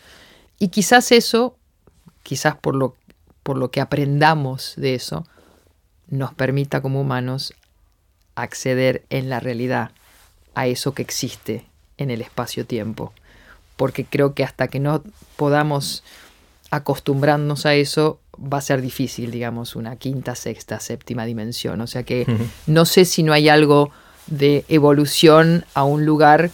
Y 0.60 0.68
quizás 0.68 1.12
eso, 1.12 1.58
quizás 2.22 2.56
por 2.56 2.76
lo, 2.76 2.96
por 3.42 3.58
lo 3.58 3.72
que 3.72 3.82
aprendamos 3.82 4.74
de 4.78 4.94
eso, 4.94 5.26
nos 6.08 6.34
permita 6.36 6.82
como 6.82 7.02
humanos 7.02 7.56
acceder 8.36 9.04
en 9.10 9.30
la 9.30 9.40
realidad 9.40 9.92
a 10.54 10.68
eso 10.68 10.94
que 10.94 11.02
existe 11.02 11.66
en 11.98 12.12
el 12.12 12.22
espacio-tiempo. 12.22 13.14
Porque 13.78 14.06
creo 14.06 14.36
que 14.36 14.44
hasta 14.44 14.68
que 14.68 14.80
no 14.80 15.02
podamos 15.38 16.04
acostumbrarnos 16.76 17.66
a 17.66 17.76
eso, 17.76 18.20
va 18.38 18.58
a 18.58 18.62
ser 18.62 18.82
difícil, 18.82 19.32
digamos, 19.32 19.76
una 19.76 19.96
quinta, 19.96 20.36
sexta, 20.36 20.80
séptima 20.80 21.26
dimensión. 21.26 21.82
O 21.82 21.88
sea 21.88 22.04
que 22.04 22.26
no 22.68 22.86
sé 22.86 23.06
si 23.06 23.24
no 23.24 23.34
hay 23.34 23.50
algo 23.50 23.92
de 24.28 24.66
evolución 24.70 25.66
a 25.74 25.84
un 25.84 26.06
lugar 26.06 26.50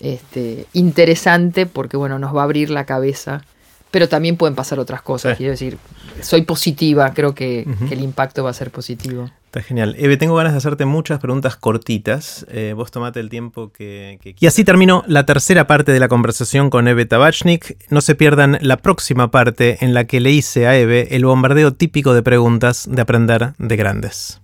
este, 0.00 0.66
interesante 0.72 1.66
porque, 1.66 1.96
bueno, 1.96 2.18
nos 2.18 2.34
va 2.34 2.42
a 2.42 2.44
abrir 2.44 2.70
la 2.70 2.86
cabeza. 2.86 3.42
Pero 3.90 4.08
también 4.08 4.36
pueden 4.36 4.54
pasar 4.54 4.78
otras 4.78 5.02
cosas. 5.02 5.36
Quiero 5.36 5.50
decir, 5.50 5.76
soy 6.22 6.42
positiva, 6.42 7.12
creo 7.12 7.34
que, 7.34 7.66
el 7.90 8.00
impacto 8.00 8.44
va 8.44 8.50
a 8.50 8.54
ser 8.54 8.70
positivo. 8.70 9.28
Está 9.50 9.62
genial. 9.62 9.96
Eve, 9.98 10.16
tengo 10.16 10.36
ganas 10.36 10.52
de 10.52 10.58
hacerte 10.58 10.84
muchas 10.84 11.18
preguntas 11.18 11.56
cortitas. 11.56 12.46
Eh, 12.50 12.72
vos 12.76 12.92
tomate 12.92 13.18
el 13.18 13.28
tiempo 13.28 13.72
que, 13.72 14.20
que, 14.22 14.36
Y 14.38 14.46
así 14.46 14.62
terminó 14.62 15.02
la 15.08 15.26
tercera 15.26 15.66
parte 15.66 15.90
de 15.90 15.98
la 15.98 16.06
conversación 16.06 16.70
con 16.70 16.86
Eve 16.86 17.04
Tabachnik. 17.04 17.76
No 17.90 18.00
se 18.00 18.14
pierdan 18.14 18.58
la 18.60 18.76
próxima 18.76 19.32
parte 19.32 19.84
en 19.84 19.92
la 19.92 20.04
que 20.04 20.20
le 20.20 20.30
hice 20.30 20.68
a 20.68 20.78
Eve 20.78 21.16
el 21.16 21.24
bombardeo 21.24 21.74
típico 21.74 22.14
de 22.14 22.22
preguntas 22.22 22.88
de 22.88 23.02
aprender 23.02 23.54
de 23.58 23.76
grandes. 23.76 24.40